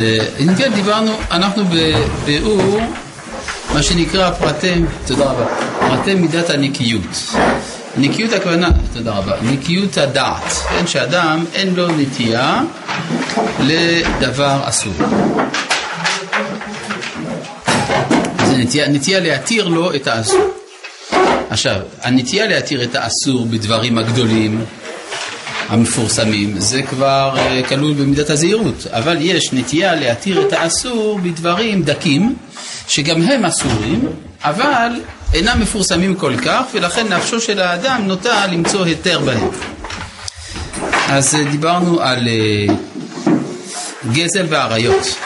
[0.00, 2.80] אם כן, דיברנו, אנחנו בביאור
[3.74, 4.74] מה שנקרא פרטי,
[5.06, 5.46] תודה רבה,
[5.80, 7.34] פרטי מידת הנקיות.
[7.96, 12.62] נקיות הכוונה, תודה רבה, נקיות הדעת, כן, שאדם אין לו נטייה
[13.60, 14.92] לדבר אסור.
[18.46, 20.54] זה נטייה, נטייה להתיר לו את האסור.
[21.50, 24.64] עכשיו, הנטייה להתיר את האסור בדברים הגדולים
[25.68, 27.36] המפורסמים, זה כבר
[27.68, 32.36] כלול במידת הזהירות, אבל יש נטייה להתיר את האסור בדברים דקים,
[32.88, 34.08] שגם הם אסורים,
[34.44, 34.90] אבל
[35.34, 39.48] אינם מפורסמים כל כך, ולכן נפשו של האדם נוטה למצוא היתר בהם.
[41.08, 42.72] אז uh, דיברנו על uh,
[44.12, 45.18] גזל ועריות,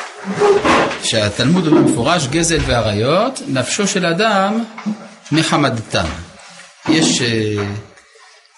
[1.02, 4.64] שהתלמוד אומר מפורש, גזל ועריות, נפשו של אדם
[5.32, 6.04] מחמדתם.
[6.88, 7.22] יש...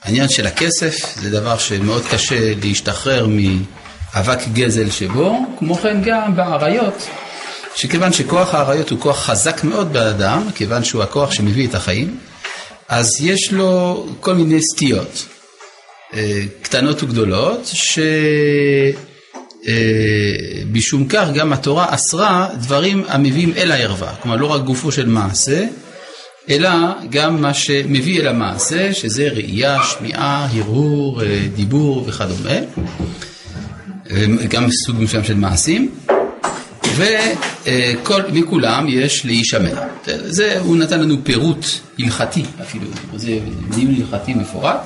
[0.03, 7.09] העניין של הכסף זה דבר שמאוד קשה להשתחרר מאבק גזל שבו, כמו כן גם באריות,
[7.75, 12.19] שכיוון שכוח האריות הוא כוח חזק מאוד באדם, כיוון שהוא הכוח שמביא את החיים,
[12.89, 15.27] אז יש לו כל מיני סטיות,
[16.15, 17.71] אה, קטנות וגדולות,
[20.65, 25.67] שבשום כך גם התורה אסרה דברים המביאים אל הערווה, כלומר לא רק גופו של מעשה,
[26.51, 26.71] אלא
[27.11, 32.59] גם מה שמביא אל המעשה, שזה ראייה, שמיעה, הרהור, אה, דיבור וכדומה,
[34.49, 35.91] גם סוג מסוים של מעשים,
[36.97, 39.71] ומכולם יש להישמע.
[40.07, 41.65] זה, הוא נתן לנו פירוט
[41.99, 43.39] הלכתי אפילו, זה
[43.75, 44.77] דיון הלכתי מפורט.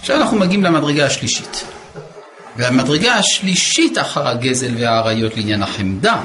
[0.00, 1.64] עכשיו אנחנו מגיעים למדרגה השלישית.
[2.56, 6.22] והמדרגה השלישית אחר הגזל והאריות לעניין החמדה,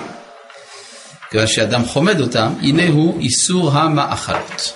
[1.30, 4.74] כיוון שאדם חומד אותם, הנה הוא איסור המאכלות.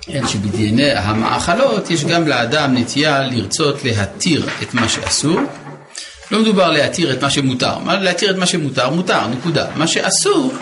[0.00, 5.40] כן, שבדיני המאכלות יש גם לאדם נטייה לרצות להתיר את מה שאסור.
[6.30, 9.66] לא מדובר להתיר את מה שמותר, להתיר את מה שמותר, מותר, נקודה.
[9.76, 10.52] מה שאסור,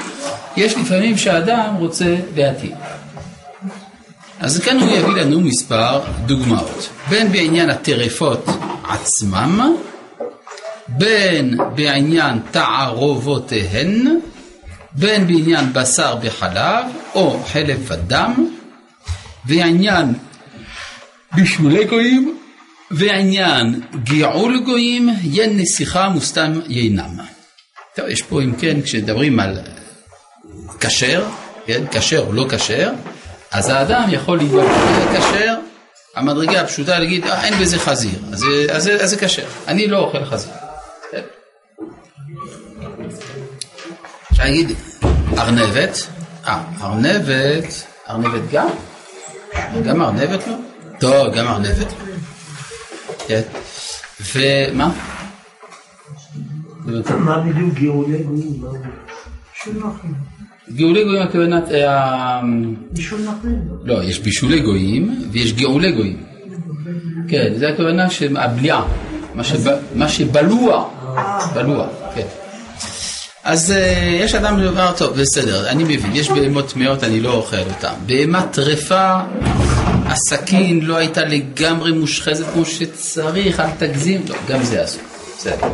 [0.57, 2.75] יש לפעמים שאדם רוצה להתיר.
[4.41, 8.47] אז כאן הוא יביא לנו מספר דוגמאות, בין בעניין הטרפות
[8.89, 9.77] עצמם,
[10.99, 14.07] בין בעניין תערובותיהן,
[14.93, 18.49] בין בעניין בשר בחלב או חלב ודם,
[19.47, 20.15] ועניין
[21.35, 22.39] בישולי גויים,
[22.91, 27.19] ועניין גאול גויים, ין נסיכה מוסתם יינם.
[27.97, 29.59] טוב, יש פה אם כן, כשמדברים על
[30.81, 31.25] כשר,
[31.67, 32.91] כן, כשר או לא כשר,
[33.51, 35.55] אז האדם יכול שזה כשר,
[36.17, 38.19] המדרגה הפשוטה להגיד, אה, אין בזה חזיר,
[38.73, 40.62] אז זה כשר, אני לא אוכל חזיר.
[44.43, 44.77] אפשר להגיד
[45.39, 46.09] ארנבת,
[46.47, 48.69] אה, ארנבת, ארנבת גם?
[49.85, 50.55] גם ארנבת לא?
[51.01, 51.93] טוב, גם ארנבת.
[53.27, 53.41] כן.
[54.35, 54.93] ומה?
[57.19, 58.63] מה בדיוק גאולי גויים?
[60.75, 61.69] גאולי גויים הכוונת...
[61.73, 62.41] אה,
[62.91, 63.69] בישול נחלים.
[63.85, 66.23] לא, יש בישולי גויים ויש גאולי גויים.
[67.29, 68.85] כן, זה הכוונה של הבליעה,
[69.95, 70.89] מה שבלוע,
[71.55, 72.42] בלוע, כן.
[73.45, 77.57] אז אה, יש אדם שאומר, טוב, בסדר, אני מבין, יש בהמות טמאות, אני לא אוכל
[77.57, 77.93] אותן.
[78.07, 79.19] בהמה טרפה,
[80.07, 85.03] הסכין לא הייתה לגמרי מושחזת כמו שצריך, אל תגזים, לא, גם זה אסור,
[85.39, 85.69] בסדר.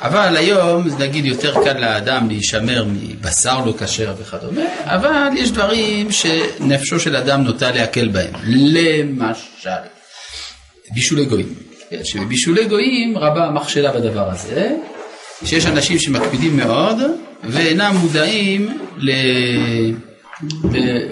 [0.00, 7.00] אבל היום, נגיד, יותר קל לאדם להישמר מבשר לא כשר וכדומה, אבל יש דברים שנפשו
[7.00, 8.30] של אדם נוטה להקל בהם.
[8.44, 9.70] למשל,
[10.94, 11.54] בישולי גויים.
[11.90, 14.70] כן, שבבישולי גויים רבה המכשלה בדבר הזה,
[15.44, 16.96] שיש אנשים שמקפידים מאוד
[17.44, 18.78] ואינם מודעים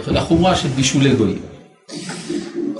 [0.06, 1.38] לחומרה של בישולי גויים.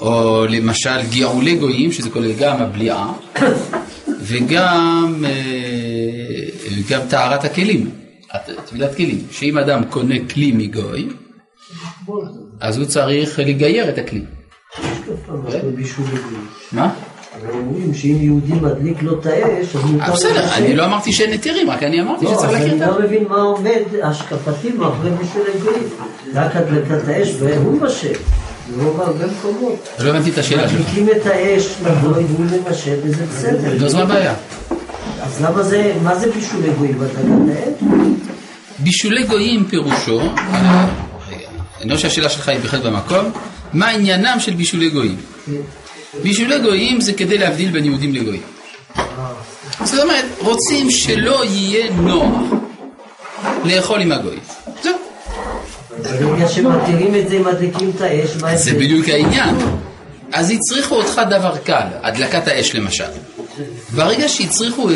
[0.00, 3.12] או למשל גאולי גויים, שזה כולל גם הבליעה,
[4.20, 6.48] וגם אה,
[6.90, 7.90] גם טהרת הכלים,
[8.66, 9.18] טבילת כלים.
[9.30, 11.08] שאם אדם קונה כלי מגוי,
[12.60, 14.24] אז הוא צריך לגייר את הכלי.
[16.72, 16.94] מה?
[17.40, 20.04] אבל אומרים שאם יהודי מדליק לו את האש, אז מותר...
[20.04, 22.92] אה, בסדר, אני לא אמרתי שאין היתרים, רק אני אמרתי שצריך להכיר את לא, אז
[22.92, 25.88] אני לא מבין מה עומד השקפתי מאחורי בשביל הגויים.
[26.34, 28.12] רק הדלקת האש והוא מבשל.
[28.70, 29.88] זה לא בהרבה מקומות.
[29.98, 30.80] לא הבנתי את השאלה שלך.
[30.80, 33.86] מדליקים את האש לגוי והוא מבשל וזה בסדר.
[33.86, 34.34] אז מה הבעיה?
[35.22, 37.88] אז למה זה, מה זה בישולי גויים בהדלקת האש?
[38.78, 40.20] בישולי גויים פירושו,
[41.80, 43.30] אני לא שהשאלה שלך היא בהחלט במקום,
[43.72, 45.16] מה עניינם של בישולי גויים?
[46.22, 48.42] בישולי גויים זה כדי להבדיל בין יהודים לגויים.
[49.84, 52.34] זאת אומרת, רוצים שלא יהיה נוח
[53.64, 54.40] לאכול עם הגויים.
[54.82, 54.94] זהו.
[56.02, 59.54] ברגע שמתירים את זה, מדליקים את האש, מה זה בדיוק העניין.
[60.32, 63.04] אז הצריכו אותך דבר קל, הדלקת האש למשל.
[63.94, 64.88] ברגע שהצריכו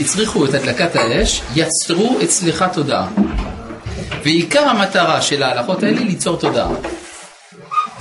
[0.00, 3.08] הצריכו את הדלקת האש, יצרו אצלך תודעה.
[4.24, 6.70] ועיקר המטרה של ההלכות האלה ליצור תודעה.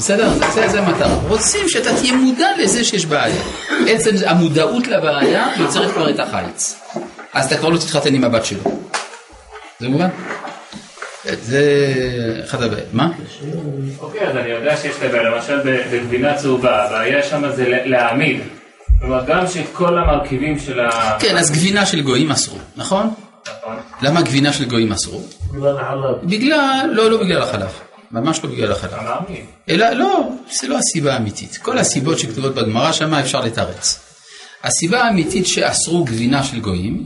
[0.01, 0.29] בסדר?
[0.29, 1.15] זה, זה, זה המטרה.
[1.27, 3.41] רוצים שאתה תהיה מודע לזה שיש בעיה.
[3.87, 6.81] עצם המודעות לבעיה יוצרת כבר את החיץ.
[7.33, 8.61] אז אתה כבר לא תתחתן עם הבת שלו.
[9.79, 10.09] זה מובן?
[11.23, 11.63] זה
[12.45, 12.83] אחד הבעיה.
[12.93, 13.09] מה?
[13.99, 15.59] אוקיי, אז אני יודע שיש לזה, למשל
[15.91, 18.41] בגבינה צהובה, הבעיה שם זה להעמיד.
[18.99, 21.17] כלומר, גם שאת כל המרכיבים של ה...
[21.19, 23.13] כן, אז גבינה של גויים אסרו, נכון?
[23.63, 23.75] נכון.
[24.01, 25.21] למה גבינה של גויים אסרו?
[25.51, 26.15] בגלל החלב.
[26.23, 27.90] בגלל, לא, לא בגלל החלב.
[28.11, 28.91] ממש לא בגלל החלב.
[29.69, 31.57] אלא, לא, זה לא הסיבה האמיתית.
[31.61, 33.99] כל הסיבות שכתובות בגמרא שמה אפשר לתרץ.
[34.63, 37.05] הסיבה האמיתית שאסרו גבינה של גויים,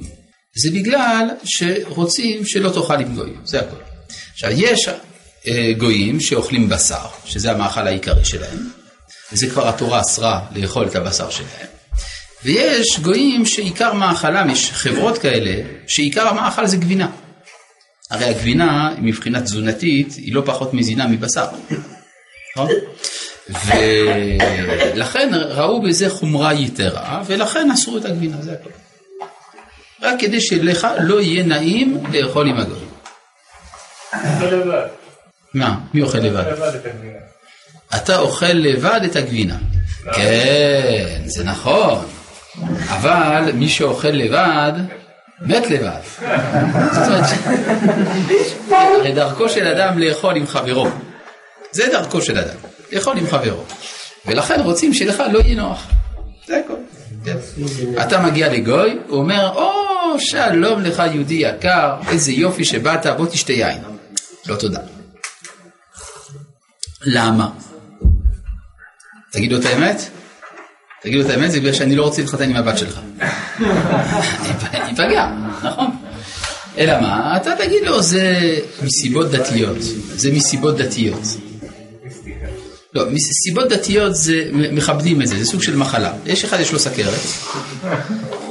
[0.57, 3.75] זה בגלל שרוצים שלא תאכל עם גויים, זה הכל.
[4.34, 4.90] עכשיו, יש
[5.48, 8.69] אה, גויים שאוכלים בשר, שזה המאכל העיקרי שלהם,
[9.31, 11.68] וזה כבר התורה אסרה לאכול את הבשר שלהם.
[12.44, 17.10] ויש גויים שעיקר מאכלם, יש חברות כאלה, שעיקר המאכל זה גבינה.
[18.16, 21.46] הרי הגבינה, מבחינה תזונתית, היא לא פחות מזינה מבשר.
[22.56, 22.70] נכון?
[24.96, 28.70] ולכן ראו בזה חומרה יתרה, ולכן אסרו את הגבינה, זה הכל.
[30.02, 32.72] רק כדי שלך לא יהיה נעים לאכול עם לבד.
[35.54, 35.80] מה?
[35.94, 36.44] מי אוכל לבד?
[36.62, 37.20] הגבינה.
[37.96, 39.58] אתה אוכל לבד את הגבינה.
[40.16, 42.06] כן, זה נכון.
[42.88, 44.72] אבל מי שאוכל לבד,
[45.45, 46.00] מת לבד.
[46.92, 47.24] זאת אומרת,
[48.69, 50.88] הרי דרכו של אדם לאכול עם חברו.
[51.71, 52.57] זה דרכו של אדם,
[52.92, 53.63] לאכול עם חברו.
[54.25, 55.88] ולכן רוצים שלך לא יהיה נוח.
[56.47, 56.74] זה הכל.
[57.25, 57.38] כן.
[58.01, 59.71] אתה מגיע לגוי, הוא אומר, או,
[60.19, 63.77] שלום לך יהודי יקר, איזה יופי שבאת, בוא תשתה יין.
[64.47, 64.80] לא תודה.
[67.01, 67.50] למה?
[69.31, 70.09] תגידו את האמת?
[71.06, 73.00] תגידו את האמת, זה בגלל שאני לא רוצה להתחתן עם הבת שלך.
[74.88, 75.28] ייפגע,
[75.63, 75.88] נכון.
[76.78, 77.38] אלא מה?
[77.38, 79.78] אתה תגיד לו, זה מסיבות דתיות.
[80.16, 81.22] זה מסיבות דתיות.
[82.94, 86.13] לא, מסיבות דתיות זה, מכבדים את זה, זה סוג של מחלה.
[86.25, 87.19] יש אחד יש לו סכרת,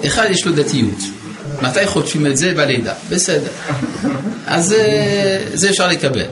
[0.07, 0.99] אחד יש לו דתיות.
[1.63, 2.55] מתי חוטפים את זה?
[2.55, 2.95] בלידה.
[3.11, 3.51] בסדר.
[4.47, 6.27] אז אה, זה אפשר לקבל.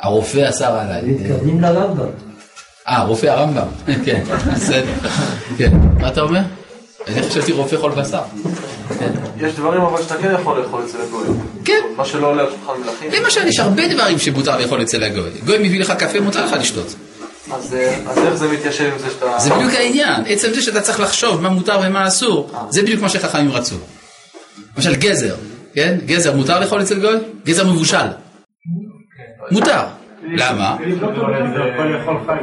[0.00, 1.02] הרופא אסר עליי.
[1.02, 2.31] מתכוונים לרמב"ם.
[2.88, 3.66] אה, רופא הרמב"ם.
[4.04, 4.22] כן,
[4.54, 4.92] בסדר.
[5.58, 5.70] כן.
[6.00, 6.40] מה אתה אומר?
[7.08, 8.22] אני חשבתי רופא חול בשר.
[8.98, 9.10] כן.
[9.36, 11.40] יש דברים אבל שאתה כן יכול לאכול אצל הגויים.
[11.64, 11.80] כן.
[11.96, 13.22] מה שלא עולה על שולחן מלכים.
[13.22, 15.30] למשל, יש הרבה דברים שמותר לאכול אצל הגוי.
[15.46, 16.94] גוי מביא לך קפה, מותר לך לשתות.
[17.52, 17.74] אה, אז
[18.26, 19.38] איך זה מתיישב עם זה שאתה...
[19.38, 20.22] זה בדיוק העניין.
[20.26, 23.76] עצם זה שאתה צריך לחשוב מה מותר ומה אסור, זה בדיוק מה שחכמים רצו.
[24.76, 25.34] למשל, גזר,
[25.74, 25.98] כן?
[26.06, 27.16] גזר מותר לאכול אצל גוי?
[27.44, 28.06] גזר מבושל.
[29.50, 29.82] מותר.
[30.28, 30.76] למה?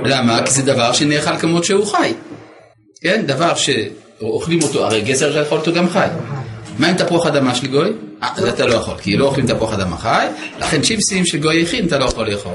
[0.06, 0.44] למה?
[0.46, 2.14] כי זה דבר שנאכל כמות שהוא חי.
[3.02, 3.24] כן?
[3.26, 6.08] דבר שאוכלים אותו, הרי גזר אפשר לאכול אותו גם חי.
[6.80, 7.90] מה עם תפוח אדמה של גוי?
[8.24, 10.28] אה, זה אתה לא יכול, כי לא אוכלים תפוח אדמה חי,
[10.60, 12.54] לכן צ'יפסים של גוי הכין אתה לא יכול לאכול.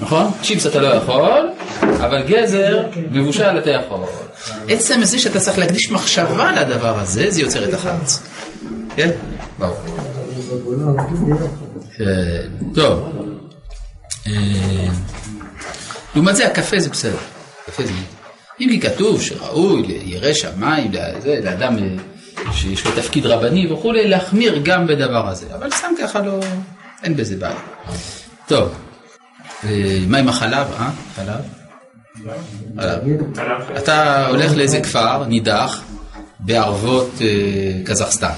[0.00, 0.30] נכון?
[0.42, 1.48] צ'יפס אתה לא יכול,
[1.82, 4.00] אבל גזר מבושל אתה יכול.
[4.68, 8.22] עצם זה שאתה צריך להקדיש מחשבה לדבר הזה, זה יוצר את החץ.
[8.96, 9.10] כן?
[9.58, 9.76] ברור.
[11.96, 12.04] כן,
[12.74, 13.08] טוב.
[14.28, 14.88] אה,
[16.14, 17.18] לעומת זה הקפה זה בסדר.
[17.66, 17.92] קפה זה...
[18.60, 20.92] אם כי כתוב שראוי לירא שמיים,
[21.44, 25.46] לאדם אה, שיש לו תפקיד רבני וכולי, להחמיר גם בדבר הזה.
[25.54, 26.40] אבל סתם ככה לא...
[27.02, 27.60] אין בזה בעיה.
[28.46, 28.74] טוב.
[29.64, 30.90] אה, מה עם החלב, אה?
[31.16, 31.40] חלב?
[33.76, 35.82] אתה הולך לאיזה כפר נידח
[36.40, 37.10] בערבות
[37.84, 38.32] קזחסטן.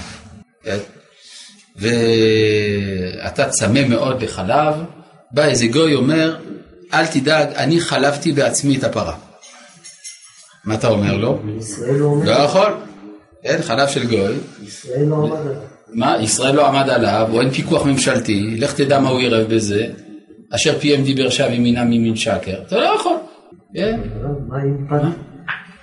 [0.63, 0.77] כן?
[1.75, 4.73] ואתה צמא מאוד לחלב,
[5.31, 6.37] בא איזה גוי אומר,
[6.93, 9.15] אל תדאג, אני חלבתי בעצמי את הפרה.
[10.65, 11.39] מה אתה אומר לו?
[11.59, 12.25] ישראל לא עומד.
[12.25, 12.73] לא יכול.
[13.43, 14.35] אין חלב של גוי.
[14.67, 15.61] ישראל לא עמד עליו.
[15.93, 19.87] מה, ישראל לא עמד עליו, או אין פיקוח ממשלתי, לך תדע מה הוא ערב בזה,
[20.55, 22.61] אשר פיהם דיבר שם ימינם ממין שקר.
[22.67, 23.15] אתה לא יכול.
[23.73, 23.99] כן?
[24.47, 25.01] מה עם פת?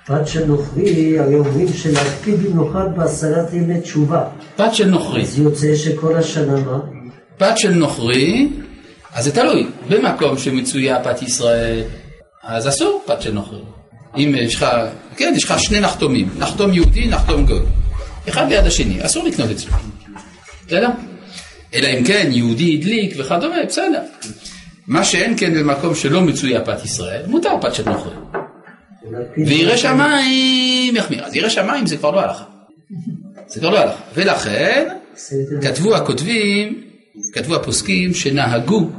[0.05, 4.23] פת של נוכרי, הרי אומרים שלהקפיד במיוחד בעשרת ימי תשובה.
[4.55, 5.21] פת של נוכרי.
[5.21, 6.79] אז יוצא שכל השנה מה?
[7.37, 8.49] פת של נוכרי,
[9.17, 9.67] אז זה תלוי.
[9.89, 11.83] במקום שמצויה פת ישראל,
[12.43, 13.59] אז אסור פת של נוכרי.
[14.17, 14.65] אם יש לך,
[15.15, 17.65] כן, יש לך שני נחתומים, נחתום יהודי, נחתום גוי.
[18.29, 19.71] אחד ליד השני, אסור לקנות אצלו.
[20.67, 20.89] בסדר?
[21.73, 24.01] אלא אם כן יהודי הדליק וכדומה, בסדר.
[24.87, 28.13] מה שאין כן במקום שלא מצויה פת ישראל, מותר פת של נוכרי.
[29.09, 31.25] ולהקפיד וירא שמיים יחמיר.
[31.25, 32.43] אז ירא שמיים זה כבר לא הלכה.
[33.47, 34.01] זה כבר לא הלכה.
[34.13, 34.87] ולכן.
[35.61, 36.81] כתבו הכותבים,
[37.33, 38.89] כתבו הפוסקים שנהגו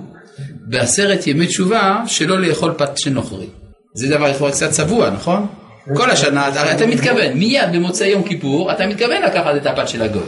[0.70, 3.46] בעשרת ימי תשובה שלא לאכול פת של נוכרי.
[3.94, 5.46] זה דבר יכול קצת צבוע, נכון?
[5.94, 10.02] כל השנה, הרי אתה מתכוון, מיד במוצאי יום כיפור, אתה מתכוון לקחת את הפת של
[10.02, 10.22] הגוי.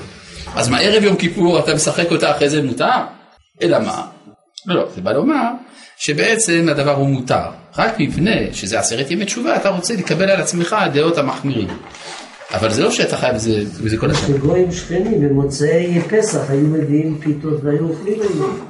[0.55, 2.91] אז מה, ערב יום כיפור אתה משחק אותה אחרי זה מותר?
[3.63, 4.07] אלא מה?
[4.67, 5.49] לא, לא, זה בא לומר
[5.97, 7.45] שבעצם הדבר הוא מותר.
[7.79, 11.69] רק מפני שזה עשרת ימי תשובה, אתה רוצה לקבל על עצמך הדעות המחמירים.
[12.55, 14.37] אבל זה לא שאתה חייב בזה, בזה כל השנה.
[14.37, 18.70] שגויים שכנים במוצאי פסח היו מביאים פיתות והיו אוכלים עליהם.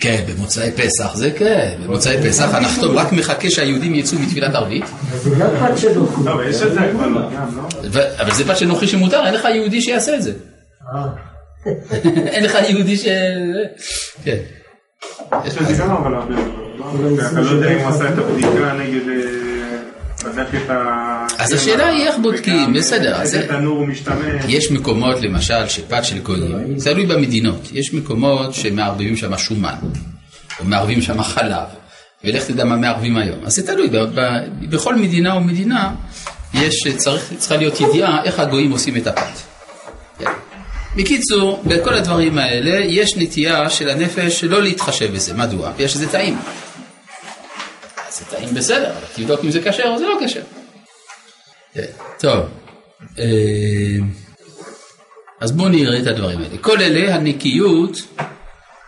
[0.00, 5.22] כן, במוצאי פסח זה כן, במוצאי פסח הנחתום רק מחכה שהיהודים יצאו מתפילת ערבית, אז
[5.22, 6.26] זה פת של אוכלים.
[6.26, 7.68] לא, אבל זה לא?
[7.92, 10.32] ו- אבל זה פת של נוחי שמותר, אין לך יהודי שיעשה את זה.
[10.94, 11.06] אה,
[12.34, 13.04] אין לך יהודי ש...
[14.24, 14.36] כן.
[15.44, 16.14] יש לזה גם אבל?
[17.30, 19.08] אתה לא יודע אם הוא עשה את הבדיקה נגד...
[19.08, 19.36] אה,
[20.24, 21.25] בדק את ה...
[21.38, 24.44] אז השאלה היא איך בודקים, בסדר, אה, איזה זה- תנור משתמש.
[24.48, 29.74] יש מקומות למשל שפת של גויים, זה תלוי במדינות, יש מקומות שמערבבים שם שומן,
[30.60, 31.66] או מערבים שם חלב,
[32.24, 33.38] ולך תדע מה מערבים היום.
[33.44, 33.88] אז זה תלוי,
[34.70, 35.90] בכל מדינה ומדינה
[36.54, 39.38] יש, צריך, צריכה להיות ידיעה איך הגויים עושים את הפת.
[40.96, 45.70] בקיצור, בכל הדברים האלה יש נטייה של הנפש לא להתחשב בזה, מדוע?
[45.72, 46.38] בגלל שזה טעים.
[48.10, 50.40] זה טעים בסדר, אבל תבדוק אם זה כשר או זה לא כשר.
[52.18, 52.44] טוב.
[53.18, 53.24] אה,
[55.40, 56.58] אז בואו נראה את הדברים האלה.
[56.60, 57.98] כל אלה הנקיות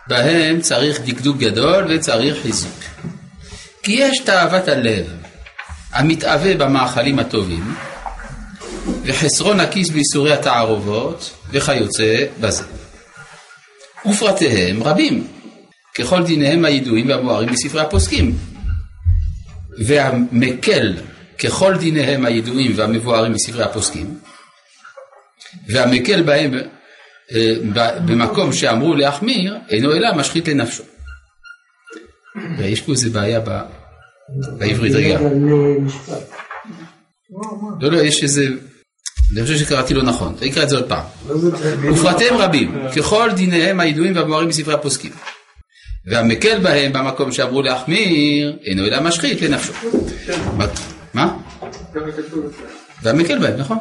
[0.07, 2.79] בהם צריך דקדוק גדול וצריך חיזוק.
[3.83, 5.05] כי יש תאוות הלב
[5.91, 7.75] המתאווה במאכלים הטובים
[9.03, 12.63] וחסרון הכיס בייסורי התערובות וכיוצא בזה.
[14.05, 15.27] ופרטיהם רבים,
[15.95, 18.37] ככל דיניהם הידועים והמוארים בספרי הפוסקים.
[19.77, 20.93] והמקל
[21.43, 24.19] ככל דיניהם הידועים והמבוארים בספרי הפוסקים,
[25.67, 26.51] והמקל בהם
[28.05, 30.83] במקום שאמרו להחמיר, אינו אלא משחית לנפשו.
[32.57, 33.39] ויש פה איזה בעיה
[34.57, 35.19] בעברית רגע.
[37.81, 38.47] לא, לא, יש איזה...
[39.33, 41.03] אני חושב שקראתי לא נכון, אני אקרא את זה עוד פעם.
[41.93, 45.11] ופרטיהם רבים, ככל דיניהם הידועים והמוארים בספרי הפוסקים.
[46.05, 49.73] והמקל בהם במקום שאמרו להחמיר, אינו אלא משחית לנפשו.
[51.13, 51.25] מה?
[51.25, 51.69] מה?
[53.03, 53.77] והמקל בהם, נכון.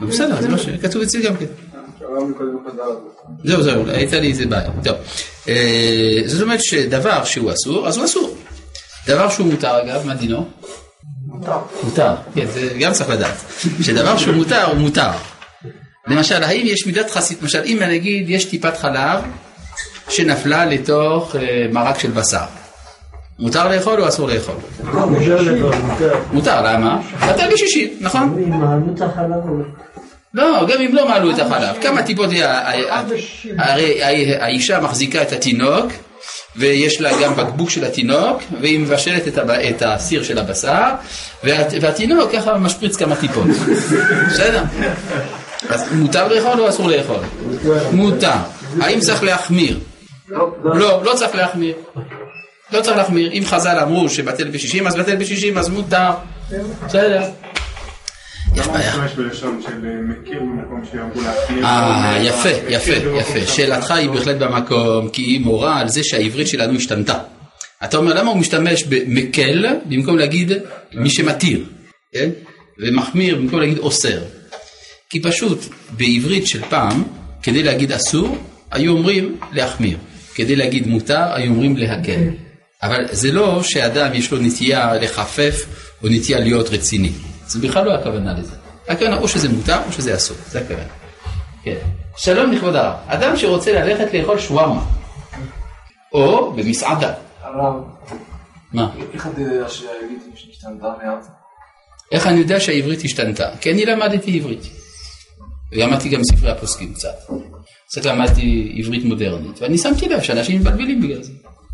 [0.00, 1.46] בסדר, זה מה שכתוב אצלי גם כן.
[3.44, 4.70] זהו, זהו, הייתה לי איזה בעיה.
[4.84, 4.96] טוב.
[5.48, 8.36] אה, זאת אומרת שדבר שהוא אסור, אז הוא אסור.
[9.06, 10.48] דבר שהוא מותר אגב, מה דינו?
[11.82, 13.36] מותר, כן, זה גם צריך לדעת.
[13.82, 15.10] שדבר שהוא מותר, הוא מותר.
[16.06, 19.20] למשל, האם יש מידת חסיד, למשל, אם נגיד יש טיפת חלב
[20.08, 22.44] שנפלה לתוך אה, מרק של בשר.
[23.38, 24.54] מותר לאכול או אסור לאכול?
[26.32, 27.00] מותר, למה?
[27.30, 28.36] אתה בשישי, נכון?
[30.34, 31.76] לא, גם אם לא מעלו את החלב.
[31.82, 32.30] כמה טיפות,
[33.58, 34.02] הרי
[34.40, 35.86] האישה מחזיקה את התינוק,
[36.56, 39.22] ויש לה גם בקבוק של התינוק, והיא מבשלת
[39.68, 40.84] את הסיר של הבשר,
[41.44, 43.46] וה- והתינוק ככה משפריץ כמה טיפות.
[44.30, 44.62] בסדר?
[45.68, 47.16] אז מותר לאכול או אסור לאכול?
[47.92, 48.30] מותר.
[48.80, 49.78] האם צריך להחמיר?
[50.64, 51.74] לא, לא צריך להחמיר.
[52.72, 53.32] לא צריך להחמיר.
[53.32, 56.10] אם חז"ל אמרו שבטל בשישים, אז בטל בשישים, אז מותר.
[56.86, 57.22] בסדר.
[58.56, 58.94] יש בעיה.
[58.94, 59.06] אה?
[61.64, 63.46] אה, יפה, יפה, יפה.
[63.46, 64.10] שאלתך היא.
[64.10, 67.18] בהחלט במקום, כי היא מורה על זה שהעברית שלנו השתנתה.
[67.84, 70.52] אתה אומר, למה הוא משתמש במקל במקום להגיד
[70.94, 71.64] מי שמתיר,
[72.12, 72.30] כן?
[72.78, 74.18] ומחמיר במקום להגיד אוסר.
[75.10, 75.58] כי פשוט
[75.90, 77.02] בעברית של פעם,
[77.42, 78.36] כדי להגיד אסור,
[78.70, 79.98] היו אומרים להחמיר.
[80.34, 82.20] כדי להגיד מותר, היו אומרים להקל.
[82.82, 85.66] אבל זה לא שאדם יש לו נטייה לחפף
[86.02, 87.12] או נטייה להיות רציני.
[87.46, 88.56] זה בכלל לא הכוונה לזה.
[88.88, 90.88] הכוונה או שזה מותר או שזה אסור, זה הכוונה.
[91.62, 91.76] כן.
[92.16, 92.94] שלום לכבוד הרב.
[93.06, 94.84] אדם שרוצה ללכת לאכול שווארמה,
[96.12, 97.14] או במסעדה.
[97.42, 97.82] הרב,
[98.72, 98.90] מה?
[99.14, 101.28] איך אתה יודע שהעברית השתנתה מאז?
[102.12, 103.48] איך אני יודע שהעברית השתנתה?
[103.60, 104.62] כי אני למדתי עברית.
[105.72, 107.14] למדתי גם ספרי הפוסקים קצת.
[107.86, 111.32] קצת למדתי עברית מודרנית, ואני שמתי לב שאנשים מבלבלים בגלל זה.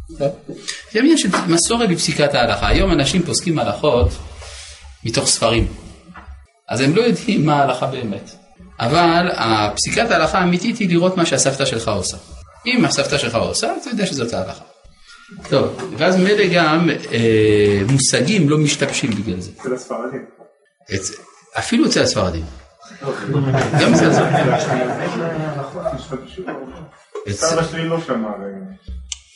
[0.09, 2.69] זה עניין של מסורת בפסיקת ההלכה.
[2.69, 4.09] היום אנשים פוסקים הלכות
[5.05, 5.67] מתוך ספרים.
[6.69, 8.31] אז הם לא יודעים מה ההלכה באמת.
[8.81, 12.17] אבל הפסיקת ההלכה האמיתית היא לראות מה שהסבתא שלך עושה.
[12.67, 14.65] אם הסבתא שלך עושה, אתה יודע שזאת ההלכה.
[15.49, 19.51] טוב, ואז ממילא גם אה, מושגים לא משתבשים בגלל זה.
[19.61, 20.25] אצל הספרדים.
[21.59, 22.45] אפילו אצל הספרדים.
[23.81, 24.53] גם אצל הספרדים.
[27.29, 27.41] אצ...
[27.41, 28.29] סבא שלי לא שמע.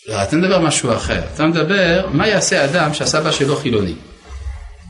[0.09, 1.21] לא, אתה מדבר משהו אחר.
[1.35, 3.95] אתה מדבר, מה יעשה אדם שהסבא שלו חילוני?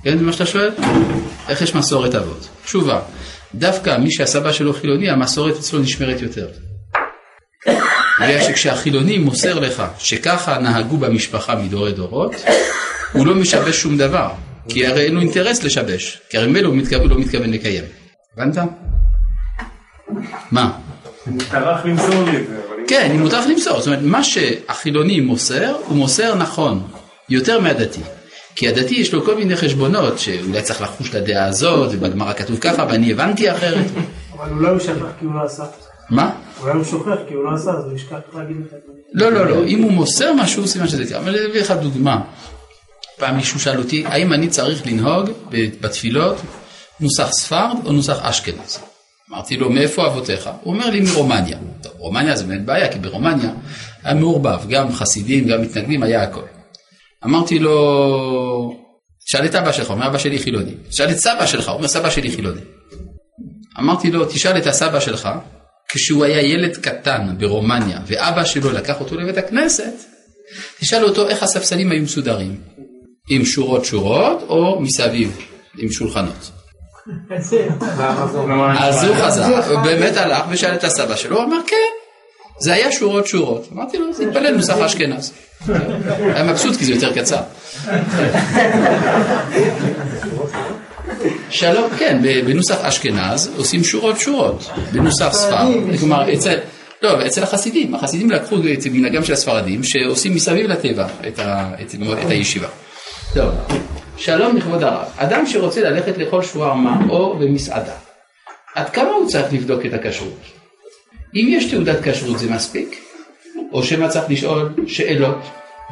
[0.04, 0.71] כן, זה מה שאתה שואל?
[1.49, 2.49] איך יש מסורת אבות?
[2.64, 3.00] תשובה,
[3.54, 6.49] דווקא מי שהסבא שלו חילוני, המסורת אצלו נשמרת יותר.
[8.21, 12.33] בגלל שכשהחילוני מוסר לך שככה נהגו במשפחה מדורי דורות,
[13.12, 14.28] הוא לא משבש שום דבר.
[14.69, 17.85] כי הרי אין לו אינטרס לשבש, כי הרי ממילא הוא מתכוון- לא מתכוון לקיים.
[18.37, 18.59] הבנת?
[20.50, 20.73] מה?
[21.26, 23.79] הוא טרח למסור לי את זה, כן, אם מותר לך למסור.
[23.79, 26.83] זאת אומרת, מה שהחילוני מוסר, הוא מוסר נכון,
[27.29, 28.01] יותר מהדתי.
[28.55, 32.87] כי הדתי יש לו כל מיני חשבונות, שאולי צריך לחוש לדעה הזאת, ובגמרא כתוב ככה,
[32.91, 33.87] ואני הבנתי אחרת.
[34.33, 35.65] אבל אולי הוא שכח כי הוא לא עשה.
[36.11, 36.31] מה?
[36.61, 39.03] אולי הוא שוכח כי הוא לא עשה, אז הוא ישכח להגיד את הדברים.
[39.12, 41.19] לא, לא, לא, אם הוא מוסר משהו, סימן שזה קרה.
[41.19, 42.21] אבל אני אביא לך דוגמה.
[43.19, 45.31] פעם מישהו שאל אותי, האם אני צריך לנהוג
[45.81, 46.37] בתפילות
[47.01, 48.92] נוסח ספרד או נוסח אשכנז?
[49.31, 50.50] אמרתי לו, מאיפה אבותיך?
[50.62, 51.59] הוא אומר לי, מרומניה.
[51.83, 53.50] טוב, רומניה זה באמת בעיה, כי ברומניה
[54.02, 56.43] היה מעורבב, גם חסידים, גם מתנגדים, היה הכל.
[57.25, 58.83] אמרתי לו,
[59.26, 60.73] תשאל את אבא שלך, אומר, אבא שלי חילוני.
[60.88, 62.61] תשאל את סבא שלך, אומר, סבא שלי חילוני.
[63.79, 65.29] אמרתי לו, תשאל את הסבא שלך,
[65.88, 69.93] כשהוא היה ילד קטן ברומניה, ואבא שלו לקח אותו לבית הכנסת,
[70.81, 72.61] תשאל אותו איך הספסלים היו מסודרים,
[73.31, 75.38] עם שורות שורות או מסביב,
[75.79, 76.50] עם שולחנות.
[78.79, 81.77] אז הוא חזר, באמת הלך ושאל את הסבא שלו, הוא אמר כן,
[82.59, 83.69] זה היה שורות שורות.
[83.73, 85.33] אמרתי לו, זה התפלל נוסח אשכנז.
[86.35, 87.41] היה מבסוט כי זה יותר קצר.
[91.51, 95.69] שלום, כן, בנוסח אשכנז עושים שורות שורות, בנוסח ספרד,
[96.01, 96.59] כלומר אצל,
[97.03, 101.95] לא, אצל החסידים, החסידים לקחו את מנהגם של הספרדים שעושים מסביב לטבע את, ה, את,
[102.25, 102.69] את הישיבה.
[103.35, 103.51] טוב,
[104.25, 107.93] שלום לכבוד הרב, אדם שרוצה ללכת לאכול שווארמה או במסעדה,
[108.75, 110.41] עד כמה הוא צריך לבדוק את הכשרות?
[111.37, 113.00] אם יש תעודת כשרות זה מספיק?
[113.73, 115.38] או שמא צריך לשאול שאלות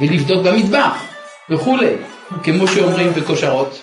[0.01, 1.05] ולבדוק במטבח
[1.51, 1.95] וכולי,
[2.43, 3.83] כמו שאומרים בכושרות?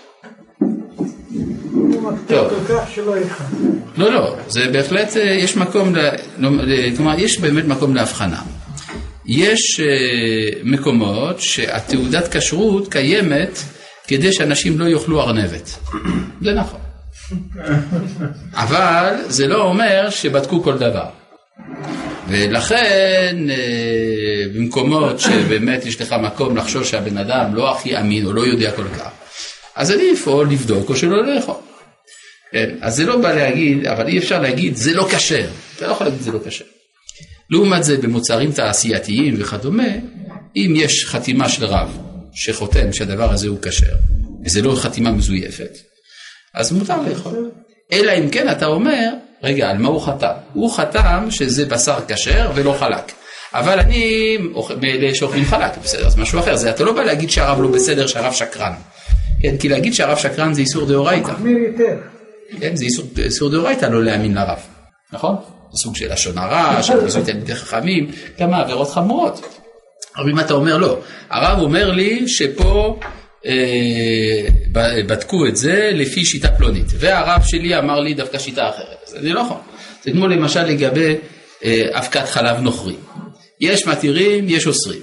[2.27, 2.53] טוב.
[3.97, 5.95] לא, לא, זה בהחלט, אה, יש מקום,
[6.37, 8.41] לא, ל- כלומר, יש באמת מקום להבחנה.
[9.25, 9.85] יש אה,
[10.63, 13.59] מקומות שהתעודת כשרות קיימת
[14.07, 15.77] כדי שאנשים לא יאכלו ארנבת.
[16.45, 16.79] זה נכון.
[18.53, 21.05] אבל זה לא אומר שבדקו כל דבר.
[22.27, 28.41] ולכן אה, במקומות שבאמת יש לך מקום לחשוש שהבן אדם לא הכי אמין או לא
[28.41, 29.09] יודע כל כך,
[29.75, 31.55] אז עדיף או לבדוק או שלא לאכול.
[32.51, 35.91] כן, אז זה לא בא להגיד, אבל אי אפשר להגיד זה לא כשר, אתה לא
[35.91, 36.65] יכול להגיד זה לא כשר.
[37.49, 39.87] לעומת זה במוצרים תעשייתיים וכדומה,
[40.55, 41.97] אם יש חתימה של רב
[42.37, 43.95] שחותם שהדבר הזה הוא כשר,
[44.45, 45.77] וזה לא חתימה מזויפת,
[46.53, 47.51] אז מותר לאכול.
[47.91, 49.09] אלא אם כן אתה אומר,
[49.43, 50.33] רגע, על מה הוא חתם?
[50.53, 53.11] הוא חתם שזה בשר כשר ולא חלק.
[53.53, 54.37] אבל אני
[54.81, 56.55] מאלה שאוכלים חלק, בסדר, אז משהו אחר.
[56.55, 58.73] זה אתה לא בא להגיד שהרב לא בסדר, שהרב שקרן.
[59.41, 61.31] כן, כי להגיד שהרב שקרן זה איסור דאורייתא.
[61.31, 61.97] מחמיר יותר.
[62.59, 64.59] כן, זה איסור, איסור דאורייתא לא להאמין לרב,
[65.13, 65.35] נכון?
[65.71, 69.57] זה סוג של לשון הרע, של ביזוי תלמידי חכמים, כמה עבירות חמורות.
[70.17, 70.99] אבל אם אתה אומר לא,
[71.29, 72.99] הרב אומר לי שפה
[73.45, 74.47] אה,
[75.07, 79.33] בדקו את זה לפי שיטה פלונית, והרב שלי אמר לי דווקא שיטה אחרת, אז זה
[79.33, 79.57] לא נכון.
[80.03, 81.15] זה כמו למשל לגבי
[81.65, 82.95] אה, אבקת חלב נוכרי.
[83.61, 85.01] יש מתירים, יש אוסרים.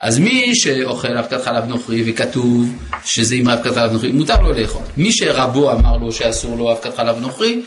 [0.00, 2.68] אז מי שאוכל אבקת חלב נוכרי וכתוב
[3.04, 4.82] שזה עם אבקת חלב נוכרי, מותר לו לאכול.
[4.96, 7.62] מי שרבו אמר לו שאסור לו אבקת חלב נוכרי,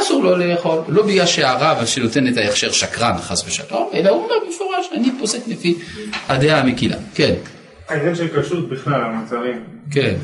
[0.00, 0.78] אסור לו לאכול.
[0.88, 5.48] לא בגלל שהרב שנותן את ההכשר שקרן חס ושלום, אלא הוא אומר במפורש, אני פוסק
[5.48, 5.78] לפי
[6.28, 6.96] הדעה המקילה.
[7.14, 7.34] כן,
[7.88, 9.64] העניין של כשרות בכלל, המוצרים.
[9.90, 10.14] כן.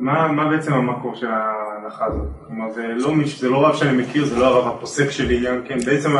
[0.00, 2.26] מה, מה בעצם המקור של ההנחה הזאת?
[2.46, 5.60] כלומר, זה לא, מיש, זה לא רב שאני מכיר, זה לא הרב הפוסק שלי גם
[5.68, 5.78] כן.
[5.86, 6.16] בעצם,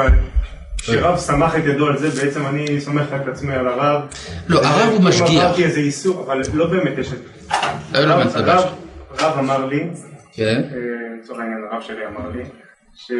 [0.79, 4.03] כשרב סמך את ידו על זה, בעצם אני סומך את עצמי על הרב.
[4.49, 5.43] לא, הרב הוא אם משגיח.
[5.45, 7.25] עברתי איזה איסור, אבל לא באמת יש את זה.
[7.93, 8.53] לא, לא, רב- מה אתה מדבר?
[8.59, 8.69] רב-
[9.21, 9.87] רב אמר לי,
[10.33, 10.79] כן, אה,
[11.23, 12.43] לצורך העניין הרב שלי אמר לי,
[12.97, 13.13] ש-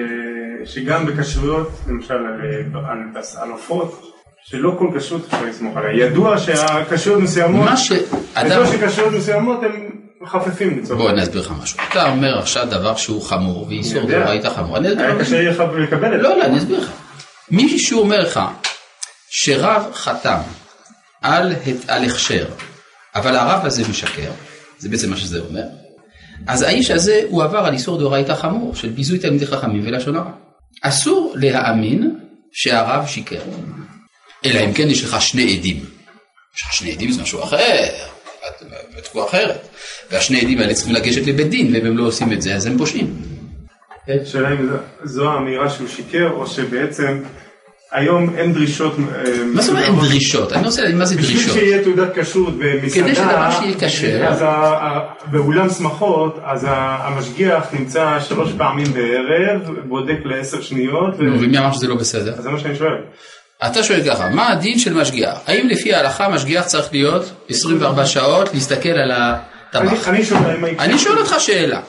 [0.75, 2.41] שגם בכשרויות, למשל על,
[2.75, 2.99] על,
[3.43, 4.03] על עופות,
[4.45, 6.07] שלא כל כשרות אפשר לסמוך עליה.
[6.07, 8.47] ידוע שהכשרויות מסוימות, מה שאדם...
[8.47, 9.91] ידוע שכשרויות מסוימות הם
[10.27, 11.79] חפפים לצורך בוא אני אסביר לך משהו.
[11.91, 14.19] אתה אומר עכשיו דבר שהוא חמור, ואיסור יודע.
[14.19, 14.77] דאורייתא חמור.
[14.77, 15.21] אני אסביר היה לך.
[15.21, 16.29] קשה יהיה לך לקבל את זה.
[16.29, 16.91] לא, לא, אני אסביר לך.
[17.51, 18.41] מישהו אומר לך
[19.31, 20.39] שרב חתם
[21.23, 21.53] על
[22.05, 22.47] הכשר,
[23.15, 24.31] אבל הרב הזה משקר,
[24.79, 25.63] זה בעצם מה שזה אומר,
[26.47, 30.31] אז האיש הזה הוא עבר על איסור דאורייתא חמור של ביזוי תלמידי חכמים ולשון הרע.
[30.83, 32.17] אסור להאמין
[32.53, 33.41] שהרב שיקר,
[34.47, 35.77] אלא אם כן יש לך שני עדים.
[36.57, 37.85] יש לך שני עדים זה משהו אחר,
[38.97, 39.69] בדקו אחרת,
[40.11, 42.79] והשני עדים האלה צריכים לגשת לבית דין, ואם הם לא עושים את זה אז הם
[42.79, 43.17] פושעים.
[44.09, 47.23] השאלה אם זו- זו האמירה שהוא שיקר, או שבעצם
[47.93, 48.97] היום אין דרישות...
[48.99, 50.53] אה, מה זאת אומרת אין דרישות?
[50.53, 51.55] אני רוצה להגיד מה זה בשביל דרישות.
[51.57, 54.27] שיהיה תעודת כשרות במסעדה, כדי שדבר שיהיה כשר.
[54.29, 61.41] אז ה- ה- באולם שמחות, אז המשגיח נמצא שלוש פעמים בערב, בודק לעשר שניות, נו,
[61.41, 62.35] ומי אמר שזה לא בסדר?
[62.39, 62.91] אז זה מה שאני שואל.
[63.67, 65.39] אתה שואל ככה, מה הדין של משגיח?
[65.47, 69.37] האם לפי ההלכה משגיח צריך להיות 24 שעות, להסתכל על, ה,
[69.73, 70.09] טבח.
[70.09, 71.81] אני שואל, האם ההקשר- אני שואל אותך שאלה,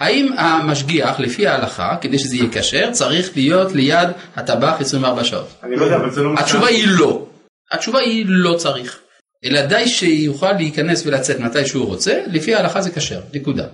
[0.00, 5.48] האם המשגיח לפי ההלכה, כדי שזה יהיה כשר, צריך להיות ליד הטבח 24 שעות?
[5.62, 6.34] אני לא יודע, אבל זה לא...
[6.38, 7.26] התשובה היא לא.
[7.72, 9.00] התשובה היא לא צריך.
[9.44, 13.64] אלא די שיוכל להיכנס ולצאת מתי שהוא רוצה, לפי ההלכה זה כשר, נקודה.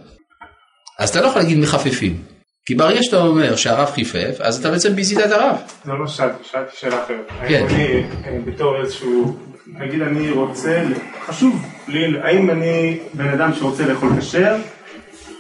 [0.99, 2.23] אז אתה לא יכול להגיד מחפפים.
[2.67, 5.57] כי ברגע שאתה אומר שהרב חיפף, אז אתה בעצם ביזית את הרב.
[5.85, 7.49] לא, לא שאלתי, שאלתי שאלה אחרת.
[7.49, 7.67] כן.
[7.71, 9.37] אני, אה, בתור איזשהו,
[9.67, 10.83] נגיד אני רוצה,
[11.27, 14.57] חשוב לי, האם אני בן אדם שרוצה לאכול כשר,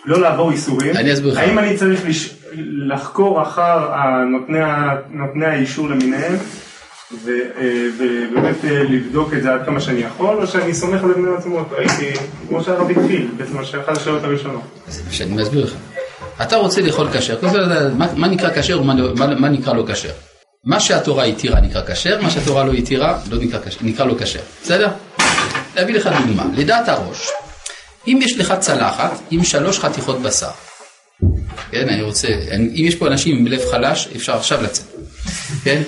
[0.06, 1.38] לא לעבור איסורים, אני אסביר לך.
[1.38, 2.34] האם אני צריך לש-
[2.88, 6.36] לחקור אחר הנותני ה- נותני האישור למיניהם,
[7.24, 11.12] ו- אה, ובאמת אה, לבדוק את זה עד כמה שאני יכול, או שאני סומך על
[11.12, 14.62] בני עצמות, הייתי, כמו שהרב התחיל, בעצם אחת השאלות הראשונות.
[15.10, 15.72] שאני מסביר לך.
[16.42, 19.84] אתה רוצה לאכול כשר, לדעת מה, מה נקרא כשר ומה לא- מה, מה נקרא לא
[19.92, 20.08] כשר.
[20.64, 24.40] מה שהתורה התירה נקרא כשר, מה שהתורה לא התירה לא נקרא, נקרא לא כשר.
[24.62, 24.88] בסדר?
[25.76, 26.42] להביא לך דוגמה.
[26.56, 27.28] לדעת הראש,
[28.06, 30.50] אם יש לך צלחת עם שלוש חתיכות בשר,
[31.70, 34.86] כן, אני רוצה, אני, אם יש פה אנשים עם לב חלש, אפשר עכשיו לצאת,
[35.64, 35.82] כן?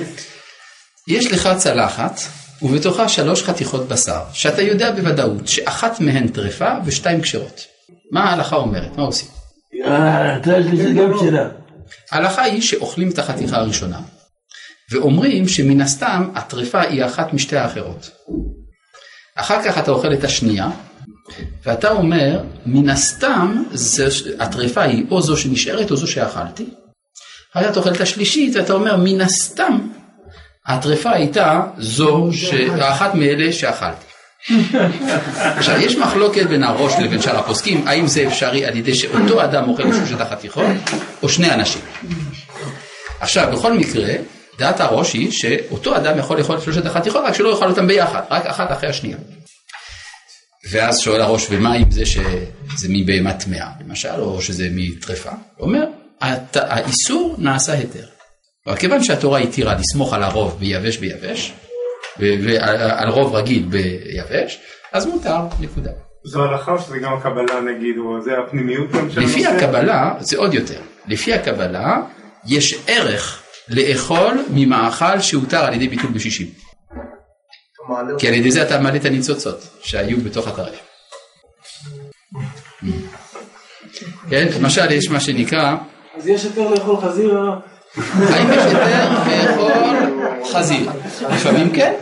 [1.08, 2.20] יש לך צלחת
[2.62, 7.64] ובתוכה שלוש חתיכות בשר, שאתה יודע בוודאות שאחת מהן טרפה ושתיים כשרות.
[8.12, 8.96] מה ההלכה אומרת?
[8.96, 9.28] מה עושים?
[11.20, 11.48] שאלה.
[12.10, 14.00] ההלכה היא שאוכלים את החתיכה הראשונה,
[14.90, 18.10] ואומרים שמן הסתם הטרפה היא אחת משתי האחרות.
[19.34, 20.68] אחר כך אתה אוכל את השנייה,
[21.64, 26.64] ואתה אומר, מן הסתם זה, הטרפה היא או זו שנשארת או זו שאכלתי.
[27.52, 29.78] אחר כך אתה אוכל את השלישית, ואתה אומר, מן הסתם
[30.66, 32.54] הטרפה הייתה זו, ש...
[32.80, 34.04] אחת מאלה שאכלתי.
[35.36, 39.68] עכשיו, יש מחלוקת בין הראש לבין שאר הפוסקים, האם זה אפשרי על ידי שאותו אדם
[39.68, 40.66] אוכל שלושת החתיכות,
[41.22, 41.82] או שני אנשים.
[43.20, 44.14] עכשיו, בכל מקרה,
[44.58, 48.20] דעת הראש היא שאותו אדם יכול לאכול את שלושת החתיכות, רק שלא יאכל אותם ביחד,
[48.30, 49.16] רק אחת אחרי השנייה.
[50.70, 55.30] ואז שואל הראש, ומה עם זה שזה מבהמה טמאה, למשל, או שזה מטרפה?
[55.56, 55.84] הוא אומר,
[56.54, 58.04] האיסור נעשה היתר.
[58.66, 61.52] אבל כיוון שהתורה התירה לסמוך על הרוב ביבש ביבש,
[62.18, 64.58] ועל רוב רגיל ביבש,
[64.92, 65.90] אז מותר, נקודה.
[66.24, 69.64] זו הלכה או שזה גם הקבלה נגיד, או זה הפנימיות גם של לפי הנושא?
[69.64, 71.96] הקבלה, זה עוד יותר, לפי הקבלה
[72.46, 76.46] יש ערך לאכול ממאכל שהותר על ידי ביטול בשישים.
[78.18, 80.74] כי על ידי זה אתה מעלה את הניצוצות שהיו בתוך הטרף.
[84.30, 85.76] כן, למשל יש מה שנקרא,
[86.18, 87.38] אז יש יותר לאכול חזיר?
[87.38, 87.54] אה?
[87.96, 89.10] האם יש היתר
[89.50, 89.72] לאכול
[90.52, 90.90] חזיר?
[91.30, 91.92] לפעמים כן,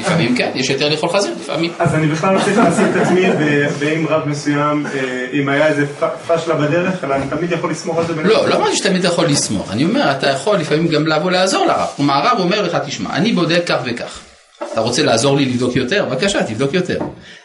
[0.00, 1.72] לפעמים כן, יש היתר לאכול חזיר, לפעמים.
[1.78, 3.22] אז אני בכלל לא צריך לשים את עצמי
[3.80, 5.86] באם רב מסוים, אה, אם היה איזה
[6.26, 8.22] פשלה בדרך, אלא אני תמיד יכול לסמוך על זה.
[8.22, 11.66] לא, לא אמרתי שתמיד אתה יכול לסמוך, אני אומר, אתה יכול לפעמים גם לבוא לעזור
[11.66, 11.88] לרב.
[11.96, 14.20] כלומר, הרב אומר לך, תשמע, אני בודק כך וכך.
[14.72, 16.04] אתה רוצה לעזור לי לבדוק יותר?
[16.04, 16.98] בבקשה, תבדוק יותר.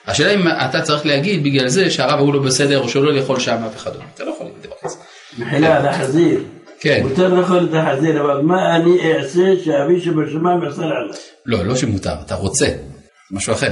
[0.08, 3.58] השאלה אם אתה צריך להגיד בגלל זה שהרב ההוא לא בסדר, או שלא לאכול שם
[3.76, 4.06] וכדומה.
[4.16, 4.96] אתה לא יכול להגיד דבר כזה.
[5.38, 6.44] מחילה על החזיר.
[6.80, 7.04] כן.
[7.04, 11.18] מותר לאכול את החזיר, אבל מה אני אעשה שאבי שבשמיים יחסר עליי?
[11.46, 12.68] לא, לא שמותר, אתה רוצה.
[13.32, 13.72] משהו אחר.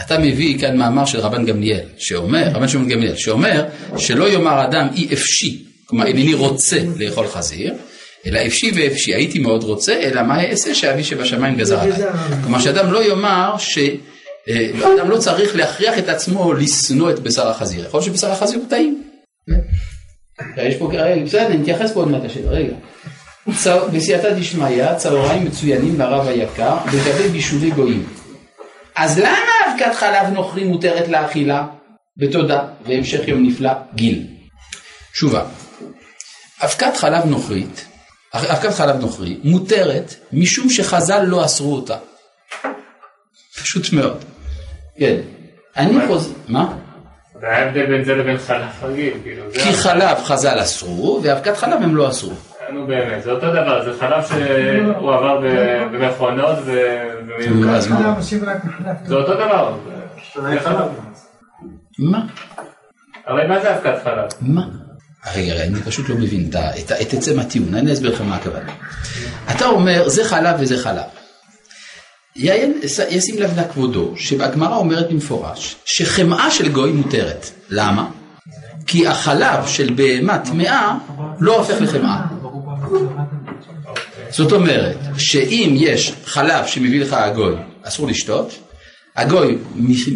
[0.00, 3.64] אתה מביא כאן מאמר של רבן גמליאל, שאומר, רבן שמעון גמליאל, שאומר
[3.96, 7.74] שלא יאמר אדם אי אפשי, כלומר אינני רוצה לאכול חזיר,
[8.26, 11.98] אלא אפשי ואפשי, הייתי מאוד רוצה, אלא מה אעשה שאבי שבשמיים גזר עליי.
[12.42, 13.78] כלומר שאדם לא יאמר ש...
[14.48, 18.58] אה, אדם לא צריך להכריח את עצמו לשנוא את בשר החזיר, יכול להיות שבשר החזיר
[18.58, 19.02] הוא טעים.
[20.56, 22.74] יש פה, רגע, בסדר, נתייחס פה עוד מעט לשאלה, רגע.
[23.92, 28.06] בסייעתא דשמיא, צהריים מצוינים לרב היקר לגבי בישולי גויים.
[28.96, 31.66] אז למה אבקת חלב נוכרי מותרת לאכילה?
[32.16, 34.26] בתודה, והמשך יום נפלא, גיל.
[35.12, 35.44] תשובה,
[36.64, 37.86] אבקת חלב נוכרית,
[38.44, 41.96] אבקת חלב נוכרי מותרת משום שחז"ל לא אסרו אותה.
[43.62, 44.24] פשוט מאוד.
[44.98, 45.16] כן.
[45.76, 46.72] אני חוזר, מה?
[47.40, 49.60] וההבדל בין זה לבין חלב רגיל, כאילו, זה...
[49.60, 52.32] כי חלב חז"ל אסרו, ואבקת חלב הם לא אסרו.
[52.72, 56.80] נו באמת, זה אותו דבר, זה חלב שהוא עבר ב- במכונות ו...
[59.04, 59.74] זה אותו דבר.
[60.34, 60.88] זה חלב.
[61.98, 62.26] מה?
[63.26, 64.28] הרי מה זה אבקת חלב?
[64.40, 64.62] מה?
[65.34, 66.50] רגע, רגע, אני פשוט לא מבין
[67.02, 68.72] את עצם הטיעון, אני אסביר לכם מה הכוונה.
[69.50, 71.04] אתה אומר, זה חלב וזה חלב.
[73.10, 77.50] ישים לב לכבודו, שהגמרא אומרת במפורש, שחמאה של גוי מותרת.
[77.68, 78.08] למה?
[78.86, 80.94] כי החלב של בהמה טמאה
[81.40, 82.20] לא הופך לחמאה.
[84.30, 88.58] זאת אומרת, שאם יש חלב שמביא לך הגוי, אסור לשתות,
[89.16, 89.58] הגוי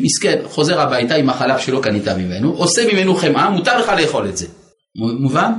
[0.03, 4.37] מסכן חוזר הביתה עם החלב שלא קנית ממנו, עושה ממנו חמאה, מותר לך לאכול את
[4.37, 4.47] זה.
[4.97, 5.53] מו- מובן?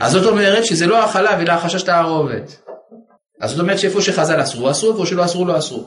[0.00, 2.60] אז זאת אומרת שזה לא החלב אלא החשש תערובת.
[3.40, 5.84] אז זאת אומרת שאיפה שחז"ל אסרו, אסרו, איפה שלא אסרו, לא אסרו.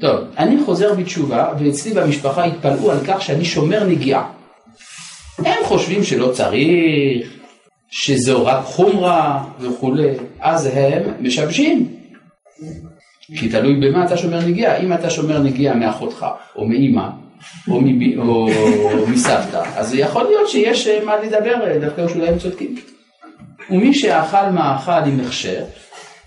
[0.00, 4.30] טוב, אני חוזר בתשובה, ואצלי במשפחה התפלאו על כך שאני שומר נגיעה.
[5.38, 7.32] הם חושבים שלא צריך,
[7.90, 11.92] שזו רק חומרה וכולי, אז הם משבשים.
[13.38, 14.76] כי תלוי במה אתה שומר נגיעה.
[14.76, 17.08] אם אתה שומר נגיעה מאחותך, או מאימא,
[17.68, 18.18] או, מב...
[18.18, 18.48] או...
[18.82, 22.76] או מסבתא, אז יכול להיות שיש אה, מה לדבר, אה, דווקא שאולי הם צודקים.
[23.70, 25.64] ומי שאכל מאכל עם הכשר,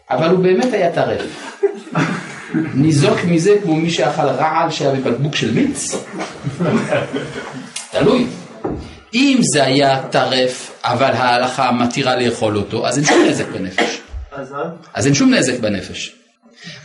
[0.09, 1.61] אבל הוא באמת היה טרף.
[2.73, 5.95] ניזוק מזה כמו מי שאכל רעל שהיה בבקבוק של מיץ?
[7.91, 8.25] תלוי.
[9.13, 14.01] אם זה היה טרף, אבל ההלכה מתירה לאכול אותו, אז אין שום נזק בנפש.
[14.93, 16.15] אז אין שום נזק בנפש.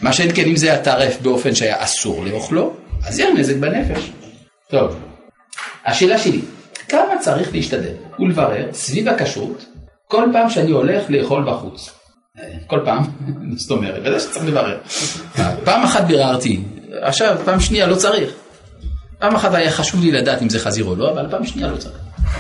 [0.03, 4.11] מה שאין כן אם זה היה טרף באופן שהיה אסור לאכלו, אז יהיה נזק בנפש.
[4.71, 4.97] טוב,
[5.85, 6.40] השאלה שלי,
[6.88, 9.64] כמה צריך להשתדל ולברר סביב הכשרות
[10.09, 11.90] כל פעם שאני הולך לאכול בחוץ?
[12.67, 13.05] כל פעם,
[13.57, 14.79] זאת אומרת, בטח שצריך לברר.
[15.64, 16.62] פעם אחת ביררתי,
[17.03, 18.31] עכשיו פעם שנייה לא צריך.
[19.19, 21.77] פעם אחת היה חשוב לי לדעת אם זה חזיר או לא, אבל פעם שנייה לא
[21.77, 21.99] צריך.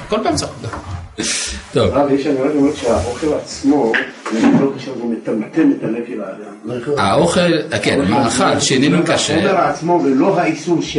[0.08, 0.76] כל פעם צריך.
[1.72, 1.94] טוב.
[1.94, 3.92] הרב, יש אמירה שאומרת שהאוכל עצמו,
[4.32, 6.80] לא קשר, הוא מטמטם את הלב של האדם.
[6.98, 10.98] האוכל, כן, מאכל שאיננו כשר, החומר עצמו ולא האיסור ש-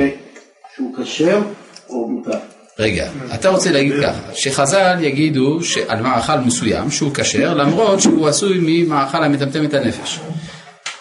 [0.75, 1.41] שהוא כשר
[1.89, 2.37] או מותר.
[2.79, 8.57] רגע, אתה רוצה להגיד ככה, שחז"ל יגידו על מאכל מסוים שהוא כשר, למרות שהוא עשוי
[8.61, 10.19] ממאכל המטמטם את הנפש.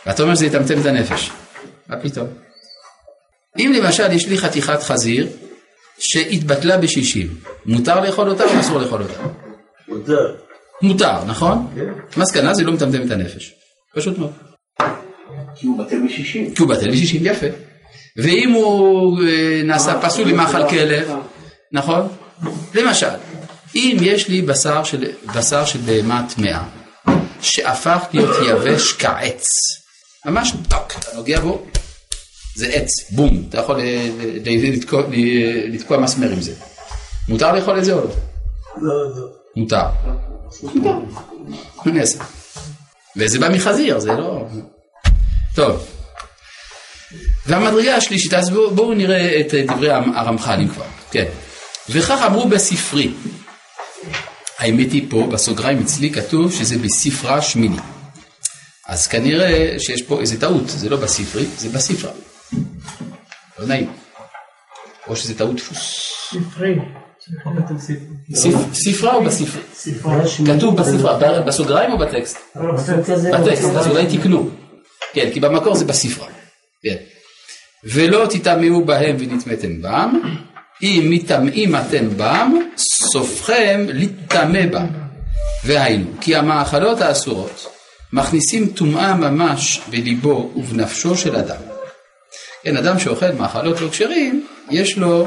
[0.07, 1.31] ואתה אומר שזה יטמטם את הנפש.
[1.89, 2.27] מה פתאום?
[3.59, 5.29] אם למשל יש לי חתיכת חזיר
[5.99, 7.27] שהתבטלה בשישים,
[7.67, 9.15] מותר לאכול אותה או אסור לאכול אותה?
[9.89, 10.35] מותר.
[10.83, 11.67] מותר, נכון?
[12.17, 13.55] מסקנה זה לא מטמטם את הנפש.
[13.95, 14.33] פשוט מאוד.
[15.55, 16.55] כי הוא בטל בשישים.
[16.55, 17.47] כי הוא בטל בשישים, יפה.
[18.17, 21.13] ואם הוא אה, נעשה פסול למאכל כלב,
[21.73, 22.09] נכון?
[22.75, 23.09] למשל,
[23.75, 25.05] אם יש לי בשר של,
[25.37, 26.63] בשר של בהמה טמאה,
[27.41, 29.47] שהפך להיות יבש כעץ,
[30.27, 31.67] ממש טוק, אתה נוגע בו,
[32.55, 34.09] זה עץ, בום, אתה יכול אה,
[34.45, 36.53] ל- לתקוע, ל- לתקוע מסמר עם זה.
[37.29, 38.07] מותר לאכול את זה או לא?
[38.83, 39.27] לא, לא.
[39.57, 39.83] מותר.
[40.63, 40.91] מותר.
[41.85, 42.19] מה אני אעשה?
[43.17, 44.45] וזה בא מחזיר, זה לא...
[45.55, 45.87] טוב.
[47.47, 50.85] והמדרגה השלישית, אז בואו בוא נראה את דברי הרמח"ל אם כבר.
[51.11, 51.25] כן.
[51.91, 53.11] וכך אמרו בספרי.
[54.59, 57.77] האמת היא פה, בסוגריים אצלי כתוב שזה בספרה שמיני.
[58.89, 62.11] אז כנראה שיש פה איזה טעות, זה לא בספרי, זה בספרה.
[63.59, 63.93] לא נעים.
[65.09, 66.01] או שזה טעות דפוס.
[68.35, 69.63] ספ- ספרה או בספרי?
[69.75, 70.51] ספרה שמית.
[70.57, 72.39] כתוב בספרה, בסוגריים או בטקסט?
[73.41, 74.19] בטקסט, בספרה אז אולי.
[74.19, 74.51] תקנו.
[75.13, 76.27] כן, כי במקור זה בספרה.
[76.83, 76.97] כן.
[77.85, 80.21] ולא תטמאו בהם ונטמאתם בם,
[80.83, 84.87] אם מטמאים אתם בם, סופכם לטמא בם.
[85.65, 87.67] והיינו, כי המאכלות האסורות
[88.13, 91.57] מכניסים טומאה ממש בליבו ובנפשו של אדם.
[92.65, 95.27] כן, אדם שאוכל מאכלות לא כשרים, יש לו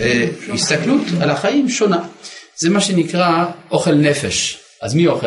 [0.00, 1.98] אה, הסתכלות על החיים שונה.
[2.56, 4.58] זה מה שנקרא אוכל נפש.
[4.82, 5.26] אז מי אוכל?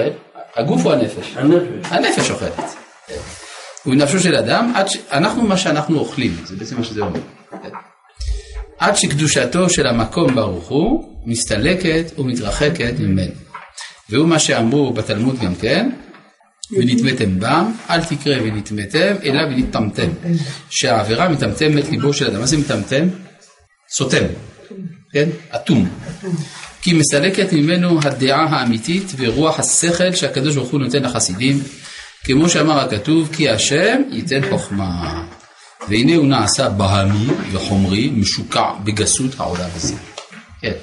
[0.56, 1.34] הגוף או הנפש?
[1.36, 1.91] הנפש.
[1.91, 2.60] הנפש אוכלת.
[3.86, 4.97] ובנפשו של אדם, ש...
[5.12, 7.19] אנחנו מה שאנחנו אוכלים, זה בעצם מה שזה אומר.
[8.80, 13.34] עד שקדושתו של המקום ברוך הוא מסתלקת ומתרחקת ממנו.
[14.10, 15.89] והוא מה שאמרו בתלמוד גם כן,
[16.71, 20.10] ונטמאתם בם, אל תקרא ונטמאתם, אלא ונטמאתם.
[20.69, 22.39] שהעבירה מטמטמת ליבו של אדם.
[22.39, 23.07] מה זה מטמטם?
[23.95, 24.25] סותם,
[25.13, 25.29] כן?
[25.55, 25.89] אטום.
[26.81, 31.60] כי מסלקת ממנו הדעה האמיתית ורוח השכל שהקדוש ברוך הוא נותן לחסידים,
[32.23, 35.23] כמו שאמר הכתוב, כי השם ייתן חוכמה.
[35.89, 39.95] והנה הוא נעשה בהמי וחומרי, משוקע בגסות העולם הזה.
[40.62, 40.73] כן.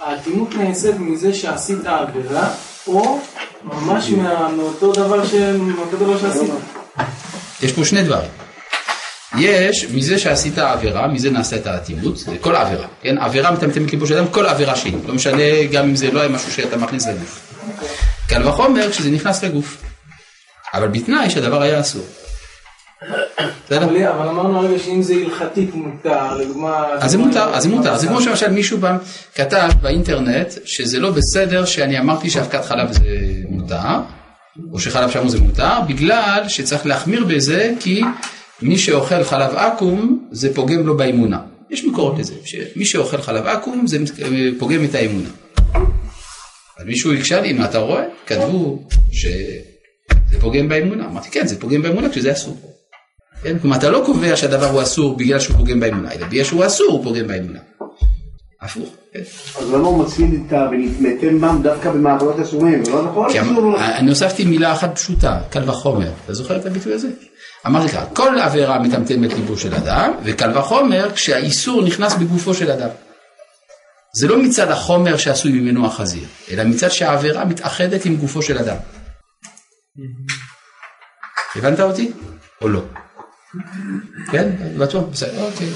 [0.00, 2.54] האטימות נעשית מזה שעשית עבירה,
[2.88, 3.20] או
[3.64, 4.10] ממש
[4.56, 5.26] מאותו דבר
[6.18, 6.50] שעשית.
[7.62, 8.30] יש פה שני דברים.
[9.38, 13.18] יש, מזה שעשית עבירה, מזה נעשית האטימות, זה כל עבירה, כן?
[13.18, 16.28] עבירה מטמטמת ליבו של אדם, כל עבירה שהיא, לא משנה גם אם זה לא היה
[16.28, 17.54] משהו שאתה מכניס לגוף.
[18.28, 19.76] קל וחומר כשזה נכנס לגוף.
[20.74, 22.06] אבל בתנאי שהדבר היה אסור.
[23.70, 26.84] אבל אמרנו הרגע שאם זה הלכתית מותר, לדוגמה...
[26.98, 28.78] אז זה מותר, אז זה מותר, זה כמו שלמשל מישהו
[29.34, 33.00] כתב באינטרנט שזה לא בסדר שאני אמרתי שאבקת חלב זה
[33.48, 34.00] מותר,
[34.72, 38.02] או שחלב שמו זה מותר, בגלל שצריך להחמיר בזה כי
[38.62, 41.40] מי שאוכל חלב עכו"ם זה פוגם לו באמונה.
[41.70, 43.98] יש מקורות לזה, שמי שאוכל חלב עכו"ם זה
[44.58, 45.28] פוגם את האמונה.
[46.78, 48.02] אז מישהו הקשה לי, מה אתה רואה?
[48.26, 51.06] כתבו שזה פוגם באמונה.
[51.06, 52.77] אמרתי כן, זה פוגם באמונה כשזה אסור.
[53.42, 53.58] כן?
[53.58, 56.92] כלומר, אתה לא קובע שהדבר הוא אסור בגלל שהוא פוגם באמונה, אלא בגלל שהוא אסור
[56.92, 57.58] הוא פוגם באמונה.
[58.60, 58.88] הפוך.
[59.12, 59.20] כן.
[59.58, 60.68] אז למה הוא מצמיד את ה...
[60.70, 63.30] ונטמאתם בם דווקא במעברות אסורים, לא נכון?
[63.30, 66.10] אמ- אני הוספתי מילה אחת פשוטה, קל וחומר.
[66.24, 67.08] אתה זוכר את הביטוי הזה?
[67.66, 72.88] אמרתי לך, כל עבירה מטמטמת ליבו של אדם, וקל וחומר כשהאיסור נכנס בגופו של אדם.
[74.14, 78.76] זה לא מצד החומר שעשוי ממנו החזיר, אלא מצד שהעבירה מתאחדת עם גופו של אדם.
[81.56, 82.12] הבנת אותי?
[82.62, 82.80] או לא?
[84.32, 84.48] כן?
[84.76, 85.04] בטוח?
[85.12, 85.68] בסדר, אוקיי.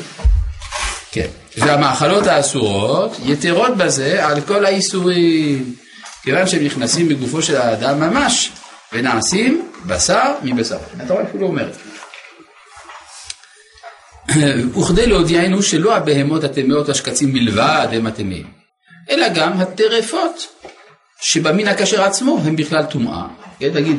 [1.12, 1.26] כן.
[1.56, 5.74] והמאכלות האסורות יתרות בזה על כל האיסורים,
[6.22, 8.52] כיוון שהם נכנסים בגופו של האדם ממש,
[8.92, 10.78] ונעשים בשר מבשר.
[11.04, 11.76] אתה רואה, אפילו אומרת.
[14.78, 18.46] וכדי להודיענו שלא הבהמות הטמאות השקצים בלבד הם הטמאים,
[19.10, 20.46] אלא גם הטרפות
[21.20, 23.22] שבמין הכשר עצמו הם בכלל טומאה.
[23.58, 23.96] כן, תגיד,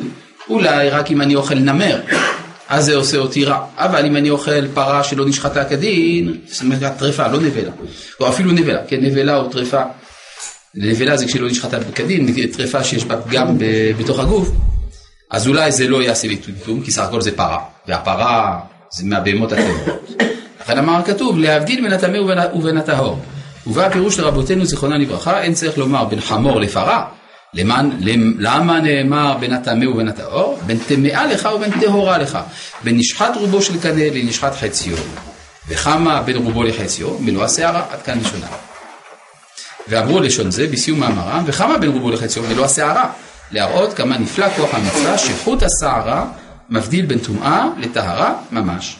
[0.48, 2.00] אולי רק אם אני אוכל נמר,
[2.68, 3.64] אז זה עושה אותי רע.
[3.76, 7.70] אבל אם אני אוכל פרה שלא נשחטה כדין, זאת אומרת טרפה, לא נבלה.
[8.20, 9.82] או אפילו נבלה, כן, נבלה או טרפה.
[10.74, 13.56] נבלה זה כשלא נשחטה כדין, טרפה שיש בה פגם
[13.98, 14.50] בתוך הגוף,
[15.30, 18.60] אז אולי זה לא יעשה לי כלום, כי סך הכל זה פרה, והפרה
[18.92, 20.10] זה מהבהמות הטהורות.
[20.60, 22.18] לכן אמר הכתוב, להבדיל בין הטמא
[22.54, 23.18] ובין הטהור.
[23.66, 27.04] ובא הפירוש לרבותינו זיכרונם לברכה, אין צריך לומר בין חמור לפרה,
[27.54, 27.90] למען,
[28.38, 30.58] למה נאמר בין הטמא ובין הטהור?
[30.66, 32.38] בין טמאה לך ובין טהורה לך.
[32.84, 34.96] בין נשחט רובו של קנה לנשחט חציו.
[35.68, 37.18] וכמה בין רובו לחציו?
[37.20, 38.46] מלוא השערה, עד כאן לשונה.
[39.88, 42.42] ואמרו לשון זה בסיום מאמרם, וכמה בין רובו לחציו?
[42.42, 43.10] מלוא השערה.
[43.50, 46.26] להראות כמה נפלא כוח המצווה שחוט השערה
[46.70, 48.96] מבדיל בין טומאה לטהרה ממש.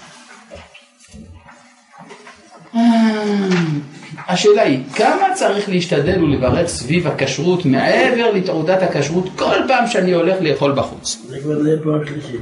[4.29, 10.37] השאלה היא, כמה צריך להשתדל ולברך סביב הכשרות מעבר לתעודת הכשרות כל פעם שאני הולך
[10.41, 11.19] לאכול בחוץ?
[11.29, 12.41] זה כבר זה פעם שלישית.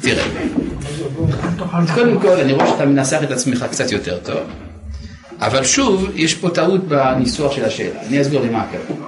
[0.00, 0.24] תראה,
[1.94, 4.40] קודם כל אני רואה שאתה מנסח את עצמך קצת יותר טוב,
[5.40, 9.06] אבל שוב, יש פה טעות בניסוח של השאלה, אני אסביר למה הכוונה.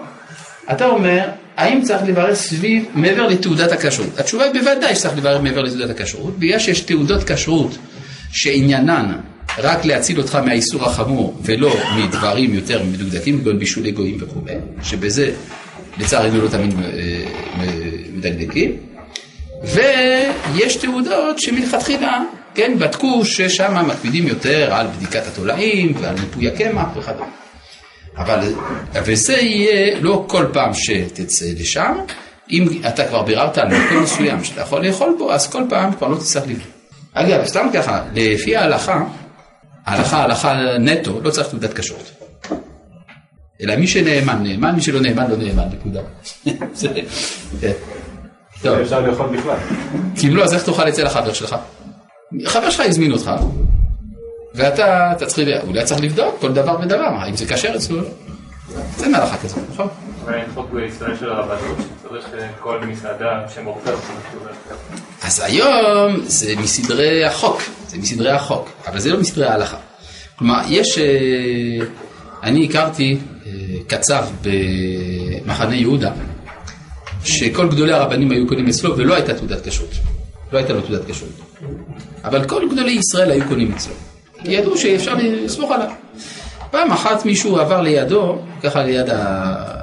[0.73, 4.19] אתה אומר, האם צריך לברך סביב, מעבר לתעודת הכשרות?
[4.19, 7.79] התשובה היא בוודאי שצריך לברך מעבר לתעודת הכשרות, בגלל שיש תעודות כשרות
[8.33, 9.13] שעניינן
[9.59, 14.41] רק להציל אותך מהאיסור החמור ולא מדברים יותר מדוקדקים, כגון בישולי גויים וכו',
[14.83, 15.33] שבזה
[15.99, 17.25] לצערנו לא תמיד אה,
[18.15, 18.77] מדקדקים,
[19.65, 22.23] ויש תעודות שמלכתחילה,
[22.55, 27.27] כן, בדקו ששם מקפידים יותר על בדיקת התולעים ועל ניפוי הקמח וכדומה.
[28.17, 28.39] אבל,
[29.05, 31.95] וזה יהיה לא כל פעם שתצא לשם,
[32.51, 36.09] אם אתה כבר ביררת על מקום מסוים שאתה יכול לאכול בו, אז כל פעם כבר
[36.09, 36.67] לא תצטרך לבדוק.
[37.13, 39.05] אגב, סתם ככה, לפי ההלכה,
[39.87, 42.11] ההלכה, הלכה נטו, לא צריך תעודת כשרות.
[43.63, 46.01] אלא מי שנאמן, נאמן, מי שלא נאמן, לא נאמן, נקודה.
[47.61, 47.73] כן.
[48.63, 48.79] טוב.
[48.79, 49.57] אפשר לאכול בכלל.
[50.17, 51.57] כי אם לא, אז איך תאכל אצל החבר שלך?
[52.47, 53.31] חבר שלך הזמין אותך,
[54.55, 58.09] ואתה, אתה צריך, אולי צריך לבדוק כל דבר ודבר, האם זה כשר אצלו או לא.
[58.97, 59.89] זה מהלכה כזאת, נכון?
[60.25, 61.77] אבל אין חוק בישראל של הרבנות,
[63.55, 63.99] שמוכרת
[65.23, 69.77] אז היום זה מסדרי החוק, זה מסדרי החוק, אבל זה לא מסדרי ההלכה.
[70.37, 71.87] כלומר, יש, אה,
[72.43, 73.51] אני הכרתי אה,
[73.87, 76.13] קצב במחנה יהודה,
[77.25, 79.91] שכל גדולי הרבנים היו קונים אצלו ולא הייתה תעודת כשרות.
[80.53, 81.41] לא הייתה לו תעודת כשרות.
[82.25, 83.95] אבל כל גדולי ישראל היו קונים אצלו.
[84.45, 85.91] ידעו שאפשר לסמוך עליו.
[86.71, 89.80] פעם אחת מישהו עבר לידו, ככה ליד, ה...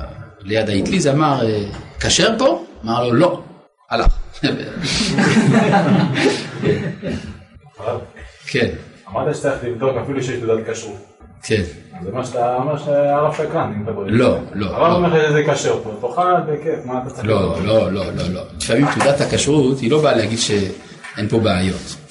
[0.48, 1.64] ליד האטליז, אמר, אה,
[2.00, 2.64] כשר פה?
[2.86, 3.42] אמר לו, לא.
[3.90, 4.08] הלך.
[8.48, 8.68] כן.
[9.12, 10.98] אמרת שצריך לבדוק אפילו שיש תעודת כשרות.
[11.44, 11.62] כן.
[12.04, 14.10] זה מה שאתה אומר שהרב שקרן, אם אתה בודק.
[14.12, 14.66] לא, לא.
[14.66, 18.24] הרב אומר לך שזה כשר פה, תאכל בכיף, מה אתה צריך לא, לא, לא, לא,
[18.34, 18.42] לא.
[18.62, 22.07] לפעמים תעודת הכשרות היא לא באה להגיד שאין פה בעיות.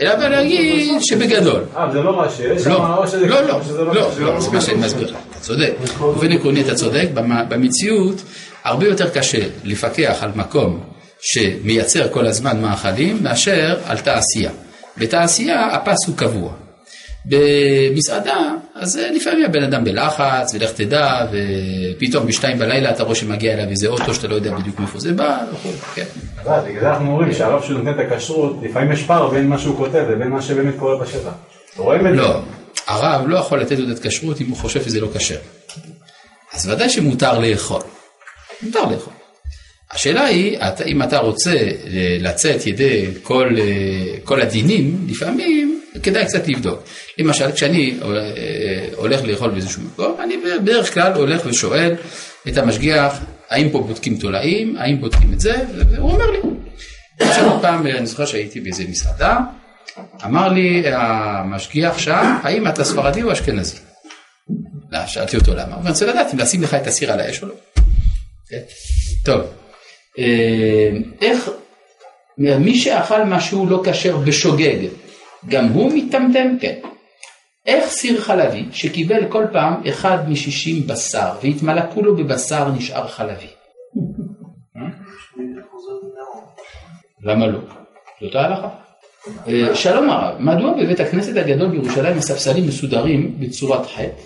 [0.00, 1.62] אלא להגיד שבגדול.
[1.76, 2.66] אה, זה לא מה שיש?
[2.66, 4.10] לא, לא, לא, לא לא?
[4.18, 5.72] לא, זה מה שאני מסביר לך, אתה צודק.
[5.98, 8.22] באופן עקרוני אתה צודק, במ- במציאות
[8.64, 10.80] הרבה יותר קשה לפקח על מקום
[11.20, 14.50] שמייצר כל הזמן מאכלים מאשר על תעשייה.
[14.98, 16.52] בתעשייה הפס הוא קבוע.
[17.24, 23.52] במסעדה, אז אה, לפעמים הבן אדם בלחץ, ולך תדע, ופתאום בשתיים בלילה אתה רואה שמגיע
[23.52, 26.04] אליו איזה אוטו שאתה לא יודע בדיוק מאיפה זה בא, וכו', כן.
[26.46, 29.76] אה, בגלל זה אנחנו אומרים שהרב שנותן את הכשרות, לפעמים יש פער בין מה שהוא
[29.76, 31.32] כותב לבין מה שבאמת קורה בשטח.
[31.76, 32.22] רואים את זה?
[32.22, 32.40] לא,
[32.86, 35.38] הרב לא יכול לתת תעודת כשרות אם הוא חושב שזה לא כשר.
[36.52, 37.80] אז ודאי שמותר לאכול.
[38.62, 39.12] מותר לאכול.
[39.90, 43.48] השאלה היא, אם אתה רוצה אה, לצאת ידי כל,
[44.24, 46.82] כל הדינים, לפעמים כדאי קצת לבדוק.
[47.18, 51.94] למשל, כשאני אה, הולך לאכול באיזשהו מקום, אני בדרך כלל הולך ושואל
[52.48, 53.20] את המשגיח,
[53.50, 55.54] האם פה בודקים תולעים, האם בודקים את זה,
[55.90, 56.38] והוא אומר לי.
[57.20, 59.38] עכשיו פעם, אני זוכר שהייתי באיזה מסעדה,
[60.24, 63.76] אמר לי המשגיח שם, האם אתה ספרדי או אשכנזי?
[64.92, 67.48] לא, שאלתי אותו למה, הוא רוצה לדעת אם לשים לך את הסיר על האש או
[67.48, 67.54] לא.
[68.48, 68.60] כן?
[69.24, 69.40] טוב,
[70.18, 70.90] אה,
[71.20, 71.50] איך,
[72.38, 74.86] מי שאכל משהו לא כשר בשוגג,
[75.48, 76.56] גם הוא מטמטם?
[76.60, 76.78] כן.
[77.66, 83.50] איך סיר חלבי שקיבל כל פעם אחד משישים בשר והתמלא כולו בבשר נשאר חלבי?
[87.22, 87.58] למה לא?
[88.20, 88.68] זאת ההלכה.
[89.48, 94.22] אה, שלום הרב, מדוע בבית הכנסת הגדול בירושלים הספסלים מסודרים בצורת חטא,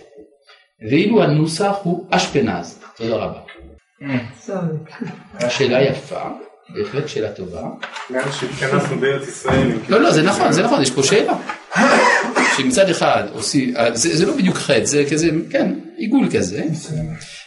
[0.90, 2.84] ואילו הנוסח הוא אשפנז?
[2.96, 3.40] תודה רבה.
[5.48, 6.20] שאלה יפה,
[6.74, 7.62] בהחלט שאלה טובה.
[8.10, 9.70] מאז שהתכנסנו בארץ ישראל.
[9.88, 11.36] לא, לא, זה נכון, זה נכון, יש פה שאלה.
[12.56, 16.64] שמצד אחד עושים, אה, זה, זה לא בדיוק חטא, זה כזה, כן, עיגול כזה.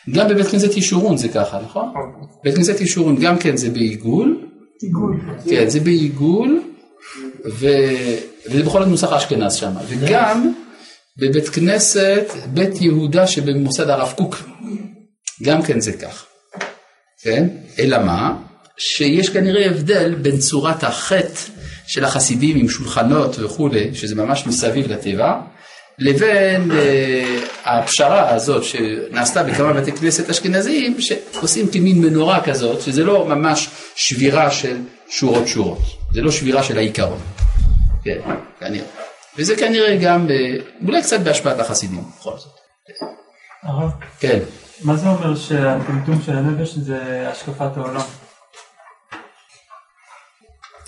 [0.10, 1.94] גם בבית כנסת ישורון זה ככה, נכון?
[2.44, 4.48] בית כנסת ישורון גם כן זה בעיגול.
[4.82, 5.20] עיגול.
[5.50, 6.62] כן, זה בעיגול,
[7.46, 7.68] ו...
[8.50, 9.72] וזה בכל זאת נוסח אשכנז שם.
[9.88, 10.54] וגם
[11.18, 14.36] בבית כנסת, בית יהודה שבמוסד הרב קוק,
[15.44, 16.26] גם כן זה כך.
[17.24, 17.48] כן?
[17.80, 18.38] אלא מה?
[18.78, 21.42] שיש כנראה הבדל בין צורת החטא
[21.88, 25.42] של החסידים עם שולחנות וכולי, שזה ממש מסביב לטבע,
[26.00, 33.26] לבין אה, הפשרה הזאת שנעשתה בכמה בתי כנסת אשכנזיים, שעושים כמין מנורה כזאת, שזה לא
[33.26, 34.78] ממש שבירה של
[35.10, 35.82] שורות שורות,
[36.14, 37.20] זה לא שבירה של העיקרון.
[38.04, 38.20] כן,
[38.60, 38.86] כנראה.
[39.38, 40.36] וזה כנראה גם, אה,
[40.88, 42.52] אולי קצת בהשפעת החסידים, בכל זאת.
[44.20, 44.40] כן.
[44.84, 48.02] מה זה אומר שהטמטום של הנפש זה השקפת העולם?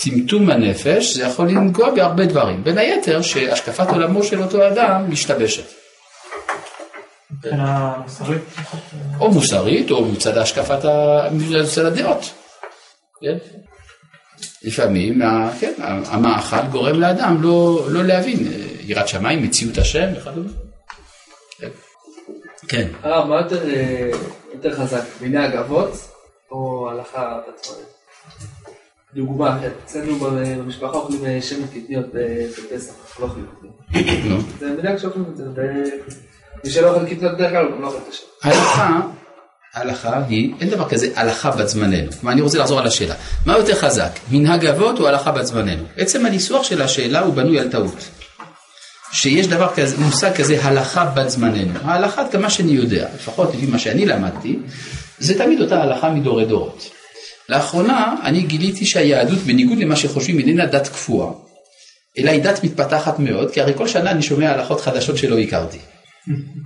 [0.04, 5.64] טמטום הנפש זה יכול לנגוע בהרבה דברים, בין היתר שהשקפת עולמו של אותו אדם משתבשת.
[7.32, 8.42] מבחינה מוסרית?
[9.20, 10.86] או מוסרית או מצד השקפת,
[11.32, 12.34] מצד הדעות.
[13.22, 13.38] כן?
[14.64, 15.22] לפעמים
[15.60, 15.74] כן,
[16.06, 18.52] המאכל גורם לאדם לא, לא להבין אה,
[18.82, 20.50] יראת שמיים, מציאות השם וכדומה.
[21.60, 21.70] כן.
[22.68, 22.88] כן.
[23.04, 24.10] הרב, מה יותר, אה,
[24.54, 25.92] יותר חזק, מנהג אבות
[26.52, 27.76] או הלכה בעצמה?
[29.16, 33.46] דוגמה אחרת, אצלנו במשפחה אוכלים אה, שמן קטניות ב- בפסח, לא אוכלים
[33.90, 34.26] קטניות.
[34.26, 34.38] נו.
[34.60, 38.14] זה מנהג שאוכלים את זה, ומי שלא אוכל קטניות בדרך כלל הוא לא אוכל את
[38.14, 38.24] השם.
[38.44, 39.00] ההלכה,
[39.74, 42.12] ההלכה היא, אין דבר כזה הלכה בת זמננו.
[42.12, 43.16] כלומר, אני רוצה לחזור על השאלה.
[43.46, 45.84] מה יותר חזק, מנהג אבות או הלכה בת זמננו?
[45.98, 47.96] עצם הניסוח של השאלה הוא בנוי על טעות.
[49.12, 51.80] שיש דבר כזה, מושג כזה הלכה בת זמננו.
[51.84, 54.60] ההלכה, עד כמה שאני יודע, לפחות לפי מה שאני למדתי,
[55.20, 56.90] זה תמיד אותה הלכה מדורי דורות.
[57.50, 61.32] לאחרונה אני גיליתי שהיהדות, בניגוד למה שחושבים, איננה דת קפואה,
[62.18, 65.78] אלא היא דת מתפתחת מאוד, כי הרי כל שנה אני שומע הלכות חדשות שלא הכרתי.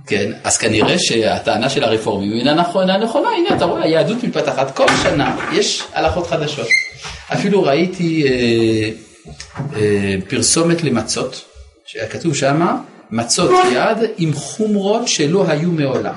[0.06, 4.86] כן, אז כנראה שהטענה של הרפורמים אינה נכונה, נכונה, הנה אתה רואה, היהדות מתפתחת, כל
[5.02, 6.66] שנה יש הלכות חדשות.
[7.32, 8.90] אפילו ראיתי אה,
[9.76, 11.44] אה, פרסומת למצות,
[11.86, 12.76] שהיה כתוב שמה,
[13.10, 16.14] מצות יד עם חומרות שלא היו מעולם.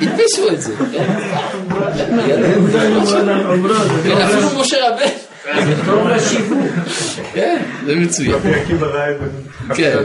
[0.00, 1.06] הדפיסו את זה, כן?
[4.04, 5.06] כן, אפילו משה רבנו.
[7.34, 8.38] כן, זה מצוין.
[9.74, 9.96] כן,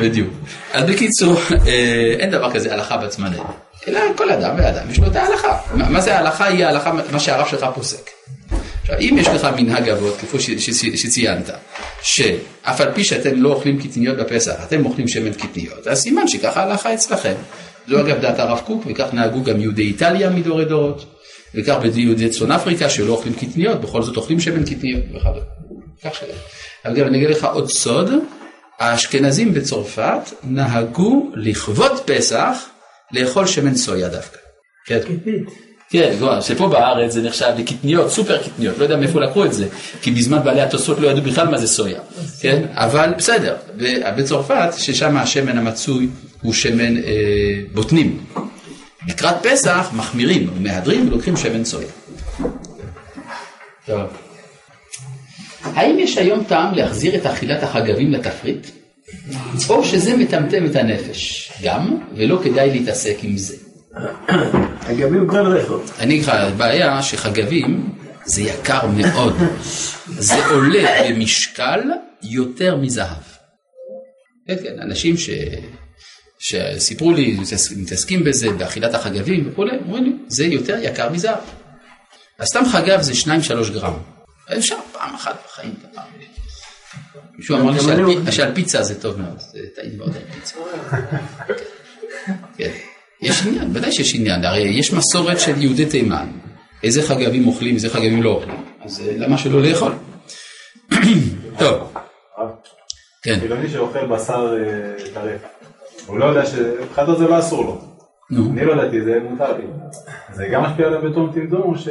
[0.00, 0.30] בדיוק.
[0.72, 1.36] אז בקיצור,
[1.66, 3.44] אה, אין דבר כזה הלכה בת זמננו,
[3.88, 5.58] אלא כל אדם ואדם יש לו את ההלכה.
[5.74, 6.44] מה זה ההלכה?
[6.44, 8.10] היא ההלכה, מה שהרב שלך פוסק.
[8.82, 10.38] עכשיו, אם יש לך מנהג אבות, כפי
[10.96, 11.50] שציינת,
[12.02, 16.62] שאף על פי שאתם לא אוכלים קטניות בפסח, אתם אוכלים שמן קטניות, אז סימן שככה
[16.62, 17.34] ההלכה אצלכם.
[17.88, 21.04] זו אגב דעת הרב קוק, וכך נהגו גם יהודי איטליה מדורי דורות,
[21.54, 25.40] וכך ביהודי צפון אפריקה שלא אוכלים קטניות, בכל זאת אוכלים שמן קטניות וכדומה.
[26.04, 26.22] כך.
[26.84, 28.10] אבל גם אני אגיד לך עוד סוד,
[28.78, 32.68] האשכנזים בצרפת נהגו לכבוד פסח
[33.12, 34.38] לאכול שמן סויה דווקא.
[34.86, 35.00] כן.
[35.90, 39.66] כן, כלומר, שפה בארץ זה נחשב לקטניות, סופר קטניות, לא יודע מאיפה לקחו את זה,
[40.02, 42.00] כי בזמן בעלי התוספות לא ידעו בכלל מה זה סויה,
[42.40, 42.62] כן?
[42.74, 43.56] אבל בסדר,
[44.16, 46.08] בצרפת, ששם השמן המצוי
[46.42, 47.02] הוא שמן אה,
[47.72, 48.24] בוטנים.
[49.08, 51.88] לקראת פסח מחמירים, מהדרים ולוקחים שמן סויה.
[53.86, 54.06] טוב.
[55.62, 58.66] האם יש היום טעם להחזיר את אכילת החגבים לתפריט?
[59.68, 61.52] או שזה מטמטם את הנפש?
[61.62, 63.65] גם, ולא כדאי להתעסק עם זה.
[64.80, 65.80] חגבים כבר לאכול.
[65.98, 67.94] אני לך, הבעיה שחגבים
[68.24, 69.36] זה יקר מאוד.
[70.06, 71.80] זה עולה במשקל
[72.22, 73.22] יותר מזהב.
[74.46, 75.30] כן, כן, אנשים ש...
[76.38, 77.38] שסיפרו לי,
[77.76, 81.38] מתעסקים בזה, באכילת החגבים וכולי, אומרים לי, זה יותר יקר מזהב.
[82.38, 83.94] אז סתם חגב זה 2-3 גרם.
[84.58, 85.74] אפשר פעם אחת בחיים.
[85.94, 86.04] פעם.
[87.38, 90.56] מישהו אמר לי שעל פיצה זה טוב מאוד, זה טעים מאוד על פיצה.
[92.58, 92.70] כן.
[93.22, 96.28] יש עניין, ודאי שיש עניין, הרי יש מסורת של יהודי תימן,
[96.84, 99.92] איזה חגבים אוכלים, איזה חגבים לא אוכלים, אז אה, למה שלא לאכול?
[101.58, 101.92] טוב,
[103.22, 103.38] כן.
[103.40, 105.40] חילוני שאוכל בשר אה, טרף,
[106.06, 107.80] הוא לא יודע שמבחינתו זה לא אסור לו.
[108.30, 108.50] נו.
[108.52, 109.64] אני לא ידעתי, זה מותר לי.
[110.34, 111.88] זה גם משפיע עליו בתום או ש...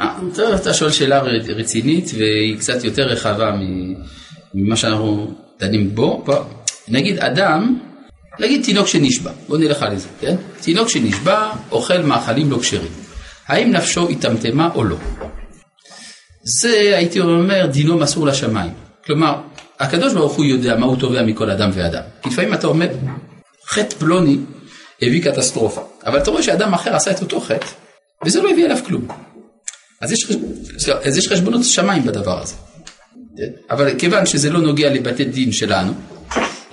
[0.00, 1.22] אה, טוב, אתה שואל שאלה
[1.56, 3.52] רצינית והיא קצת יותר רחבה
[4.54, 6.24] ממה שאנחנו דנים בו,
[6.88, 7.78] נגיד אדם,
[8.38, 10.36] נגיד תינוק שנשבע, בוא נלך על זה, כן?
[10.60, 12.92] תינוק שנשבע אוכל מאכלים לא כשרים.
[13.46, 14.96] האם נפשו היטמטמה או לא?
[16.42, 18.72] זה הייתי אומר דינו מסור לשמיים.
[19.04, 19.34] כלומר,
[19.80, 22.02] הקדוש ברוך הוא יודע מה הוא תובע מכל אדם ואדם.
[22.22, 22.88] כי לפעמים אתה אומר,
[23.66, 24.36] חטא פלוני
[25.02, 27.66] הביא קטסטרופה, אבל אתה רואה שאדם אחר עשה את אותו חטא,
[28.24, 29.08] וזה לא הביא עליו כלום.
[30.00, 30.26] אז יש,
[31.02, 32.54] אז יש חשבונות שמיים בדבר הזה.
[33.36, 33.50] כן?
[33.70, 35.92] אבל כיוון שזה לא נוגע לבתי דין שלנו,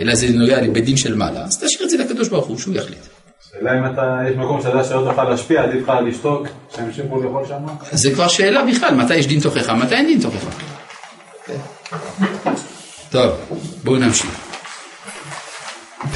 [0.02, 3.00] אלא זה נוגע לבית של מעלה, אז תשאיר את זה לקדוש ברוך הוא, שהוא יחליט.
[3.50, 7.66] השאלה אם אתה, יש מקום שאתה שלא תוכל להשפיע, עדיף לך לשתוק, שימשיכו לאכול שם?
[7.92, 10.50] זה כבר שאלה בכלל, מתי יש דין תוכחה, מתי אין דין תוכחה.
[13.10, 13.32] טוב,
[13.84, 14.30] בואו נמשיך.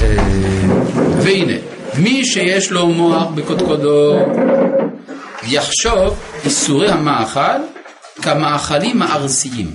[0.00, 0.16] אה,
[1.22, 1.56] והנה,
[1.98, 4.16] מי שיש לו מוח בקודקודו,
[5.48, 7.60] יחשוב איסורי המאכל
[8.22, 9.70] כמאכלים הארסיים,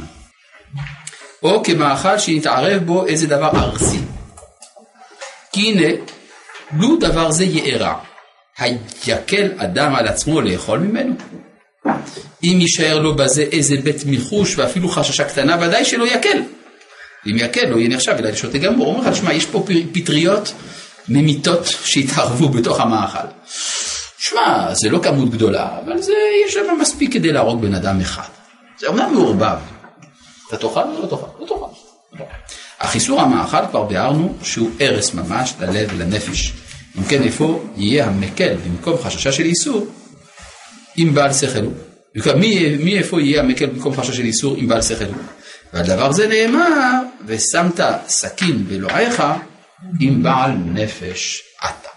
[1.43, 3.99] או כמאכל שנתערב בו איזה דבר ארסי.
[5.51, 5.87] כי הנה,
[6.77, 7.93] לו דבר זה יארע,
[8.57, 11.15] היקל אדם על עצמו לאכול ממנו?
[12.43, 16.41] אם יישאר לו בזה איזה בית מיחוש ואפילו חששה קטנה, ודאי שלא יקל.
[17.27, 18.87] אם יקל, לא יהיה נחשב, אלא לשוטה גמור.
[18.87, 20.53] הוא אומר לך, שמע, יש פה פטריות
[21.09, 23.27] ממיתות שהתערבו בתוך המאכל.
[24.17, 26.13] שמע, זה לא כמות גדולה, אבל זה,
[26.45, 28.29] יש שם מספיק כדי להרוג בן אדם אחד.
[28.79, 29.57] זה אומנם מעורבב.
[30.49, 31.27] אתה תאכל או לא תאכל?
[31.39, 32.23] לא תאכל.
[32.79, 36.53] אך איסור המאכל כבר ביארנו שהוא הרס ממש ללב ולנפש.
[36.97, 39.87] אם כן, איפה יהיה המקל במקום חששה של איסור,
[40.97, 41.73] אם בעל שכל הוא.
[42.35, 45.23] מי, מי איפה יהיה המקל במקום חשש של איסור אם בעל שכל הוא?
[45.73, 49.23] והדבר זה נאמר, ושמת סכין באלוהיך
[49.99, 51.89] עם בעל נפש עתה.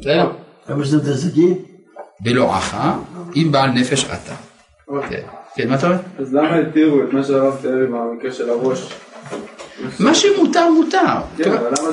[0.00, 0.32] בסדר?
[0.66, 1.54] כמה שמת סכין?
[2.20, 2.76] בלועך
[3.34, 4.34] עם בעל נפש עתה.
[5.10, 5.22] כן,
[5.54, 5.98] כן, מה אתה אומר?
[6.18, 8.78] אז למה התירו את מה שהרב תיאר עם המקרה של הראש?
[9.98, 10.98] מה שמותר מותר.
[11.36, 11.50] כן,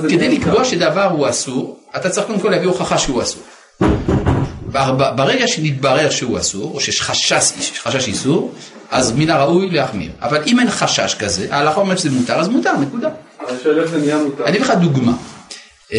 [0.09, 0.29] כדי?
[0.37, 3.41] לקבוע שדבר הוא אסור, אתה צריך קודם כל להביא הוכחה שהוא אסור.
[4.71, 7.51] בר- ברגע שנתברר שהוא אסור, או שיש חשש,
[8.07, 8.51] איסור,
[8.91, 10.11] אז מן הראוי להחמיר.
[10.21, 13.09] אבל אם אין חשש כזה, ההלכה אומרת שזה מותר, אז מותר, נקודה.
[13.49, 14.43] אני שואל איך זה נהיה מותר.
[14.45, 15.11] אני אביא לך דוגמה,
[15.93, 15.97] אה,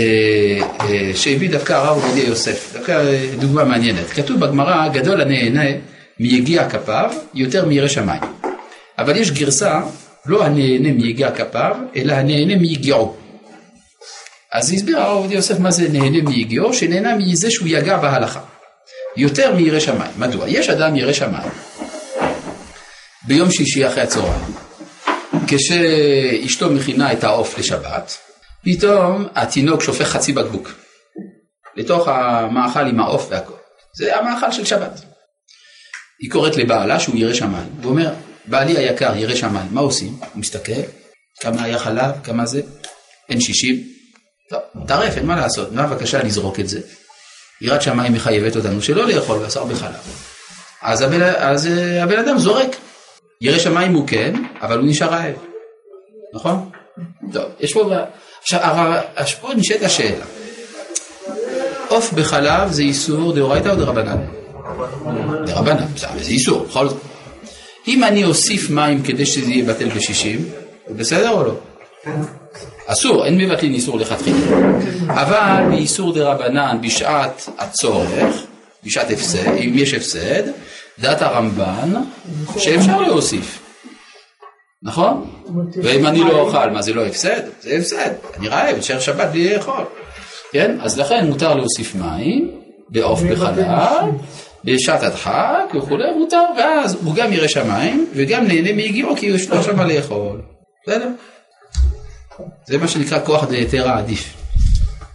[0.81, 4.07] אה, שהביא דווקא הרב עובדיה יוסף, דווקא אה, דוגמה מעניינת.
[4.11, 5.65] כתוב בגמרא, גדול הנהנה
[6.21, 8.23] מיגיע כפיו יותר מירא שמיים.
[8.99, 9.81] אבל יש גרסה,
[10.27, 13.17] לא הנהנה מיגיע כפיו, אלא הנהנה מיגיעו.
[14.53, 18.41] אז הסביר הרב עובדיה יוסף מה זה נהנה מיגיעו, שנהנה מזה שהוא יגע בהלכה.
[19.17, 20.13] יותר מירא שמיים.
[20.19, 20.49] מדוע?
[20.49, 21.51] יש אדם ירא שמיים.
[23.27, 24.55] ביום שישי אחרי הצהריים,
[25.47, 28.19] כשאשתו מכינה את העוף לשבת,
[28.65, 30.71] פתאום התינוק שופך חצי בקבוק
[31.77, 33.55] לתוך המאכל עם העוף והכל.
[33.99, 35.06] זה המאכל של שבת.
[36.21, 37.69] היא קוראת לבעלה שהוא ירא שמיים.
[37.83, 38.15] הוא אומר,
[38.47, 40.09] בעלי היקר ירא שמיים, מה עושים?
[40.09, 40.83] הוא מסתכל,
[41.41, 42.61] כמה היה חלב, כמה זה?
[43.29, 43.83] אין שישים.
[44.51, 46.81] טוב, טרף, אין מה לעשות, נא בבקשה לזרוק את זה.
[47.61, 50.27] יראת שמיים מחייבת אותנו שלא לאכול בשר בחלב.
[50.83, 52.77] אז הבן, אז אה, הבן אדם זורק.
[53.41, 55.35] ירא שמיים הוא כן, אבל הוא נשאר רעב.
[56.35, 56.71] נכון?
[57.33, 57.95] טוב, יש פה...
[58.41, 58.61] עכשיו,
[59.41, 60.25] פה נשאלת השאלה.
[61.89, 64.46] עוף בחלב זה איסור דאורייתא או דרבנן?
[65.47, 67.01] דרבנן, זה איסור, בכל זאת.
[67.89, 70.45] אם אני אוסיף מים כדי שזה יהיה בטל בשישים,
[70.89, 71.55] זה בסדר או לא?
[72.87, 74.39] אסור, אין מבטלין איסור לכתחילה.
[75.09, 78.37] אבל באיסור דרבנן בשעת הצורך,
[78.85, 80.43] בשעת הפסד, אם יש הפסד,
[80.99, 81.93] דעת הרמב"ן
[82.59, 83.63] שאפשר להוסיף.
[84.83, 85.31] נכון?
[85.83, 87.41] ואם אני לא אוכל, מה זה לא הפסד?
[87.61, 88.11] זה הפסד.
[88.39, 89.85] אני רעב, אשאר שבת בלי לאכול.
[90.53, 90.77] כן?
[90.81, 92.51] אז לכן מותר להוסיף מים,
[92.89, 93.67] בעוף בחלב,
[94.67, 99.59] בשעת הדחק וכולי, מותר, ואז הוא גם ירא שמיים, וגם נהנה מיגיעו כי יש לו
[99.59, 100.43] עכשיו מה לאכול.
[100.87, 101.09] בסדר?
[102.67, 104.35] זה מה שנקרא כוח דהיתרא עדיף.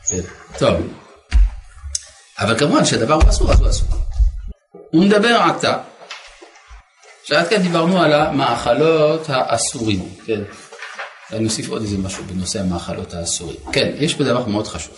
[0.10, 0.22] כן.
[0.58, 0.76] טוב.
[2.40, 3.88] אבל כמובן שהדבר הוא אסור, אז הוא אסור.
[4.92, 5.78] הוא מדבר עתה,
[7.24, 10.42] שעד כאן דיברנו על המאכלות האסורים, כן.
[11.34, 13.58] אני אוסיף עוד איזה משהו בנושא המאכלות האסורים.
[13.72, 14.96] כן, יש פה דבר מאוד חשוב.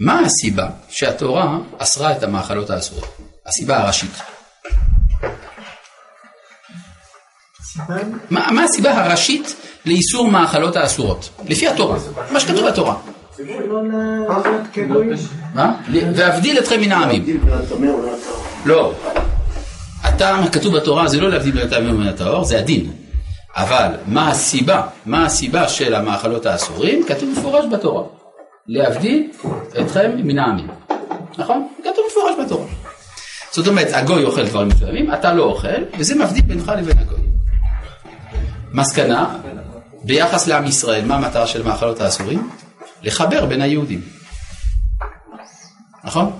[0.00, 3.27] מה הסיבה שהתורה אסרה את המאכלות האסורות?
[3.48, 4.10] הסיבה הראשית.
[8.30, 11.30] מה, מה הסיבה הראשית לאיסור מאכלות האסורות?
[11.48, 11.98] לפי התורה,
[12.30, 12.96] מה שכתוב בתורה.
[15.54, 15.74] מה?
[16.14, 17.24] והבדיל אתכם מן העמים.
[18.64, 18.92] לא.
[20.02, 22.90] הטעם הכתוב בתורה זה לא להבדיל בין הטעמים ובין הטהור, זה הדין.
[23.54, 27.04] אבל מה הסיבה, מה הסיבה של המאכלות האסורים?
[27.06, 28.02] כתוב מפורש בתורה.
[28.66, 29.30] להבדיל
[29.80, 30.66] אתכם מן העמים.
[31.38, 31.68] נכון?
[31.78, 32.57] כתוב מפורש בתורה.
[33.52, 37.18] זאת אומרת, הגוי אוכל דברים מסוימים, אתה לא אוכל, וזה מבדיל בינך לבין הגוי.
[38.72, 39.38] מסקנה,
[40.04, 42.50] ביחס לעם ישראל, מה המטרה של מאכלות האסורים?
[43.02, 44.00] לחבר בין היהודים.
[46.04, 46.30] נכון?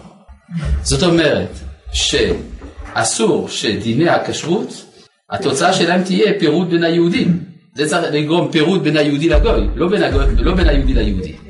[0.83, 1.51] זאת אומרת
[1.93, 4.85] שאסור שדיני הכשרות,
[5.31, 7.45] התוצאה שלהם תהיה פירוד בין היהודים.
[7.75, 11.48] זה צריך לגרום פירוד בין היהודי לגוי, לא בין, הגוי, לא בין היהודי ליהודי.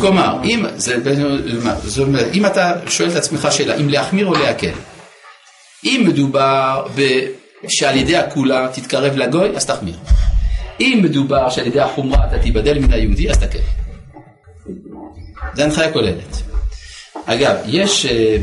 [0.00, 0.96] כלומר, אם, זה,
[1.84, 4.72] זאת אומרת, אם אתה שואל את עצמך שאלה, אם להחמיר או להקל,
[5.84, 7.00] אם מדובר ב,
[7.68, 9.96] שעל ידי הקולה תתקרב לגוי, אז תחמיר.
[10.80, 13.58] אם מדובר שעל ידי החומרה אתה תיבדל מן היהודי, אז תקל.
[15.54, 16.42] זה הנחיה כוללת.
[17.26, 18.36] אגב, יש אה,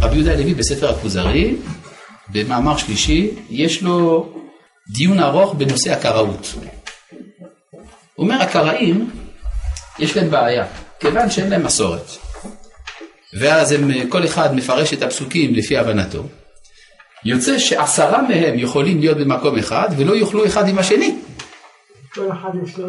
[0.00, 1.54] רבי יהודה הלוי בספר הכוזרי,
[2.28, 4.28] במאמר שלישי, יש לו
[4.88, 6.54] דיון ארוך בנושא הקראות.
[8.14, 9.10] הוא אומר, הקראים,
[10.00, 10.64] יש להם בעיה,
[11.00, 12.10] כיוון שאין להם מסורת.
[13.38, 16.22] ואז הם, כל אחד מפרש את הפסוקים לפי הבנתו.
[17.24, 21.14] יוצא שעשרה מהם יכולים להיות במקום אחד ולא יוכלו אחד עם השני.
[22.14, 22.86] כל אחד יש לו...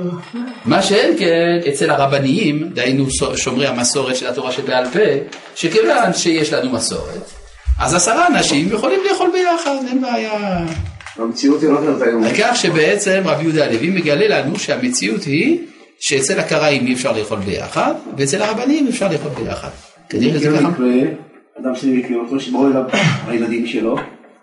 [0.66, 3.05] מה שאין כן אצל הרבניים, דהיינו
[3.36, 4.99] שומרי המסורת של התורה שבעל פה,
[5.55, 7.32] שכיוון שיש לנו מסורת,
[7.80, 10.66] אז עשרה אנשים יכולים לאכול ביחד, אין בעיה.
[11.16, 12.24] המציאות היא לא כזאת היום.
[12.39, 15.59] כך שבעצם רבי יהודה הלוי מגלה לנו שהמציאות היא
[16.02, 19.70] שאצל הקראים אי אפשר לאכול ביחד, ואצל הרבניים אפשר לאכול ביחד.
[20.10, 20.70] כנראה זה ככה.
[21.62, 22.84] אדם שלי מכיר אותו שבאו אליו
[23.28, 23.97] הילדים שלו,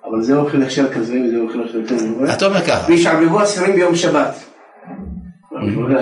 [0.05, 2.33] אבל זה אוכל הכשר כזה וזה אוכל הכשר כזה.
[2.33, 2.87] אתה אומר ככה.
[2.89, 4.35] וישעבבו אסירים ביום שבת.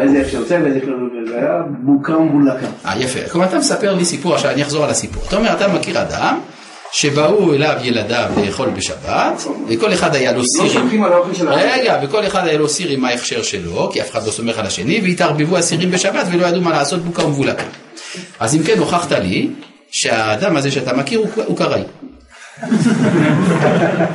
[0.00, 0.80] איזה אפשר ואיזה
[1.28, 2.66] זה היה בוקה ומבולקה.
[2.86, 5.22] אה יפה, כלומר אתה מספר לי סיפור, עכשיו אני אחזור על הסיפור.
[5.28, 6.38] אתה אומר אתה מכיר אדם
[6.98, 11.60] שבאו אליו ילדיו לאכול בשבת, וכל אחד היה לו סיר, לא של האחר.
[11.80, 14.66] רגע, וכל אחד היה לו סיר עם ההכשר שלו, כי אף אחד לא סומך על
[14.66, 17.62] השני, והתערבבו הסירים בשבת ולא ידעו מה לעשות בוקה ומבולקה.
[18.40, 19.48] אז אם כן הוכחת לי
[19.90, 21.82] שהאדם הזה שאתה מכיר הוא- הוא קראי.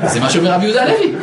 [0.08, 1.14] זה מה שאומר רבי יהודה הלוי.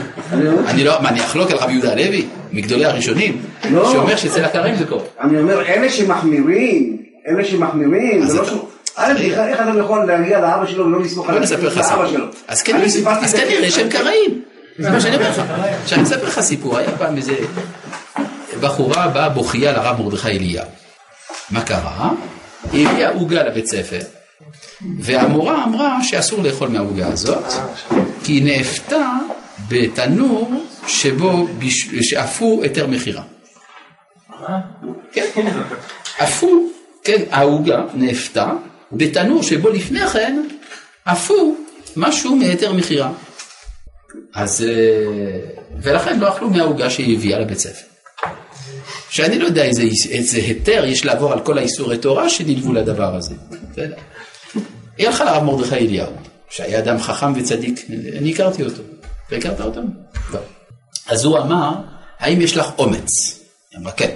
[0.66, 3.40] אני לא, מה אני אחלוק על רבי יהודה הלוי, מגדולי הראשונים,
[3.70, 3.92] לא.
[3.92, 5.02] שאומר שאצל הקראים זה קורה.
[5.20, 6.96] אני אומר, אלה שמחמירים,
[7.28, 8.44] אלה שמחמירים, זה לא
[8.99, 11.70] איך אדם יכול להגיע לאבא שלו ולא לסמוך על סיפור.
[12.07, 12.26] שלו?
[12.49, 12.88] אז כנראה.
[13.32, 14.42] כנראה שהם קראים.
[14.78, 15.42] זה מה שאני אומר לך.
[15.82, 17.34] עכשיו אני אספר לך סיפור, היה פעם איזה
[18.61, 20.66] בחורה באה בוכייה לרב מרדכי אליהו.
[21.51, 22.11] מה קרה?
[22.72, 24.01] היא הביאה עוגה לבית ספר,
[25.01, 27.53] והמורה אמרה שאסור לאכול מהעוגה הזאת,
[28.24, 29.12] כי היא נאפתה
[29.68, 30.51] בתנור
[30.86, 31.46] שבו
[32.03, 33.22] שאפו היתר מכירה.
[35.12, 35.26] כן,
[36.22, 36.49] אפו,
[37.05, 38.51] כן, העוגה נאפתה
[38.93, 40.43] בתנור שבו לפני כן
[41.05, 41.55] אפו
[41.97, 43.12] משהו מהיתר מכירה.
[44.34, 45.41] אז, אה,
[45.82, 47.86] ולכן לא אכלו מהעוגה שהיא הביאה לבית ספר.
[49.11, 53.34] שאני לא יודע איזה, איזה היתר יש לעבור על כל האיסורי תורה שנלוו לדבר הזה.
[54.99, 56.12] היא הלכה לרב מרדכי אליהו,
[56.51, 57.86] שהיה אדם חכם וצדיק,
[58.18, 58.82] אני הכרתי אותו.
[59.26, 59.80] אתה הכרת אותו?
[60.32, 60.41] לא.
[61.07, 61.72] אז הוא אמר,
[62.18, 63.41] האם יש לך אומץ?
[63.70, 64.11] היא אמרה, כן.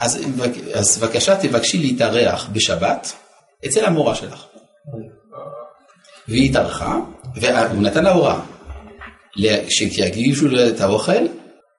[0.00, 3.12] אז בבקשה תבקשי להתארח בשבת
[3.66, 4.44] אצל המורה שלך.
[6.28, 6.98] והיא התארחה,
[7.36, 8.40] והוא נתן לה הוראה,
[9.68, 11.26] כשיגישו לה את האוכל,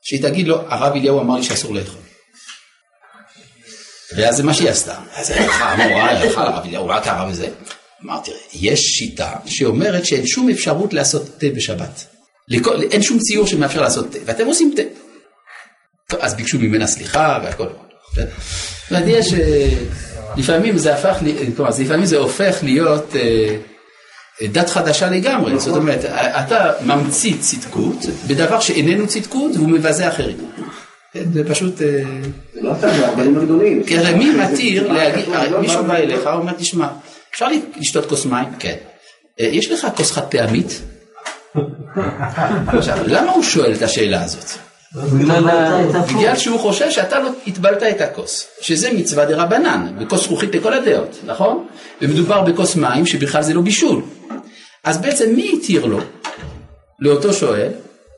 [0.02, 2.02] שהיא תגיד לו, הרב אליהו אמר לי שאסור לאכול.
[4.16, 4.96] ואז זה מה שהיא עשתה.
[5.16, 7.50] אז היא הלכה המורה, היא הלכה לרב אליהו, מה קרה בזה?
[8.04, 12.06] אמרתי, יש שיטה שאומרת שאין שום אפשרות לעשות תה בשבת.
[12.48, 14.82] לכל, אין שום ציור שמאפשר לעשות תה, ואתם עושים תה.
[16.20, 17.68] אז ביקשו ממנה סליחה והכל.
[18.92, 19.34] אומרת, יש,
[20.40, 21.18] לפעמים זה הפך,
[21.56, 23.56] כלומר, לפעמים זה הופך להיות אה,
[24.48, 25.60] דת חדשה לגמרי.
[25.60, 30.38] זאת אומרת, אתה ממציא צדקות בדבר שאיננו צדקות והוא מבזה אחרים.
[31.14, 31.82] כן, זה פשוט...
[31.82, 31.88] אה,
[32.62, 33.84] לא אתה, זה הרבנים הגדולים.
[33.84, 35.26] כי הרי מי מתיר להגיד,
[35.62, 36.88] מישהו בא אליך, הוא אומר, תשמע,
[37.34, 38.48] אפשר לשתות כוס מים?
[38.60, 38.76] כן.
[39.40, 40.82] "אה, יש לך כוס חד פעמית?
[43.08, 44.46] למה הוא שואל את השאלה הזאת?
[44.96, 45.82] בגלל ה-
[46.18, 50.74] בגלל שהוא חושב שאתה לא הטבלת את הכוס, שזה מצווה דה רבנן, בכוס זכוכית לכל
[50.74, 51.66] הדעות, נכון?
[52.02, 54.02] ומדובר בכוס מים שבכלל זה לא בישול.
[54.84, 56.00] אז בעצם מי התיר לו,
[57.00, 57.70] לאותו שואל,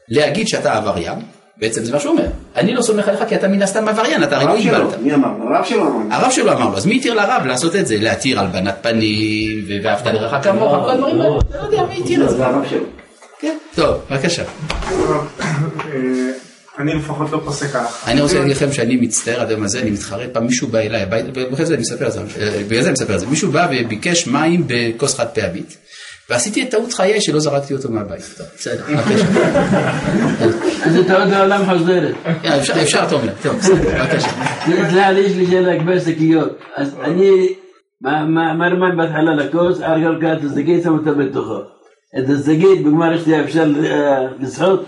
[0.10, 1.20] להגיד שאתה עבריין?
[1.58, 2.26] בעצם זה מה שהוא אומר.
[2.56, 5.00] אני לא סומך עליך כי אתה מן הסתם עבריין, אתה הרי לא הגבלת.
[5.00, 5.28] מי אמר?
[5.56, 6.16] הרב שלו אמר.
[6.16, 7.96] הרב שלו אמר לו, אז מי התיר לרב לעשות את זה?
[8.00, 12.36] להתיר הלבנת פנים, ואהבת לרעך כמוך, כל הדברים האלה, לא יודע מי התיר את זה.
[12.38, 12.84] זה הרב שלו.
[13.40, 14.44] כן, טוב, בבקשה.
[16.80, 18.12] אני לפחות לא פוסק הלכה.
[18.12, 21.02] אני רוצה להגיד לכם שאני מצטער עד היום הזה, אני מתחרט, פעם מישהו בא אליי
[21.02, 23.52] הביתה, ובגלל זה אני מספר את זה, אה, בגלל זה אני מספר את זה, מישהו
[23.52, 25.78] בא וביקש מים בכוס חד פעמית,
[26.30, 28.22] ועשיתי את טעות חיי שלא זרקתי אותו מהבית.
[28.38, 29.26] טוב, בסדר, בבקשה.
[30.86, 32.16] איזה טעות העולם חוזרת.
[32.26, 34.30] אה, אפשר, אתה אומר, טוב, בסדר, בבקשה.
[34.66, 36.60] סליחה לי, יש לי שאלה לגבי שקיות.
[36.76, 37.54] אז אני
[38.58, 41.60] מרמן בהתחלה לכוס, אחר כך את השקית שם אותה בתוכו.
[42.20, 44.82] את השקית בגמר השתייה אפשר אה, לסחוט?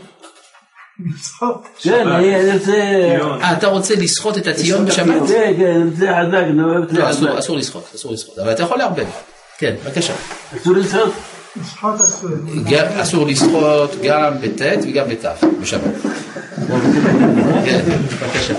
[1.82, 2.72] כן, אני רוצה...
[3.42, 5.28] אה, אתה רוצה לסחוט את הציון בשבת?
[5.28, 5.88] כן, כן,
[6.80, 9.06] רוצה חזק, זה לא, אסור- לסחוט, אסור לסחוט, אבל אתה יכול לערבב.
[9.58, 10.14] כן, בבקשה.
[12.02, 12.30] אסור.
[12.70, 15.26] גם- אסור לסחוט גם בט' וגם בת'
[15.62, 15.82] בשבת.
[17.66, 17.80] כן,
[18.22, 18.54] בבקשה.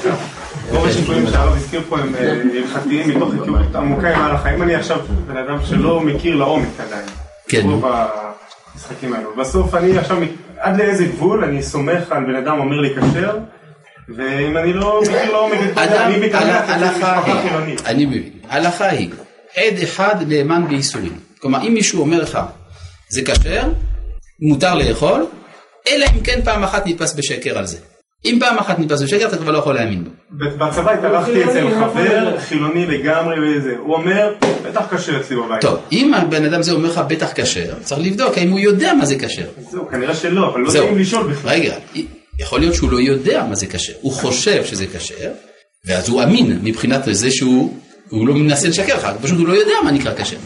[0.71, 4.55] רוב השיקולים שהרב הזכיר פה הם אה, הלכתיים מתוך היכרות עמוקה עם ההלכה.
[4.55, 7.07] אם אני עכשיו בן אדם שלא מכיר לעומק עדיין,
[7.49, 7.61] כן.
[7.65, 7.85] רוב
[8.75, 9.31] המשחקים האלו.
[9.37, 10.17] בסוף אני עכשיו,
[10.65, 13.39] עד לאיזה גבול אני סומך על בן אדם אומר לי כשר,
[14.17, 17.87] ואם אני לא מכיר לעומק את זה, אני מתעלם את משפחה חילונית.
[17.87, 19.11] אני מבין, ההלכה היא,
[19.57, 21.19] עד אחד נאמן בייסורים.
[21.39, 22.39] כלומר, אם מישהו אומר לך,
[23.09, 23.69] זה כשר,
[24.41, 25.27] מותר לאכול,
[25.89, 27.79] אלא אם כן פעם אחת נתפס בשקר על זה.
[28.25, 30.11] אם פעם אחת נתפס בשקר, אתה כבר לא יכול להאמין בו.
[30.31, 35.61] בצבא התארחתי אצל חבר חילוני לגמרי וזה, הוא אומר, בטח כשר אצלי בבית.
[35.61, 39.05] טוב, אם הבן אדם הזה אומר לך בטח כשר, צריך לבדוק האם הוא יודע מה
[39.05, 39.47] זה כשר.
[39.71, 40.69] זהו, כנראה שלא, אבל לא.
[40.69, 41.51] יודעים לשאול בכלל.
[41.51, 41.75] רגע,
[42.39, 45.31] יכול להיות שהוא לא יודע מה זה כשר, הוא חושב שזה כשר,
[45.87, 47.75] ואז הוא אמין מבחינת זה שהוא
[48.09, 50.37] הוא לא מנסה לשקר לך, פשוט הוא לא יודע מה נקרא כשר.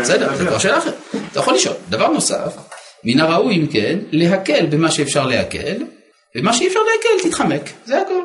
[0.00, 0.94] בסדר, זה כבר שאלה אחרת.
[1.32, 1.74] אתה יכול לשאול.
[1.88, 2.56] דבר נוסף,
[3.04, 5.76] מן הראוי אם כן, להקל במה שאפשר להקל,
[6.36, 8.22] ומה שאי אפשר להקל תתחמק, זה הכל.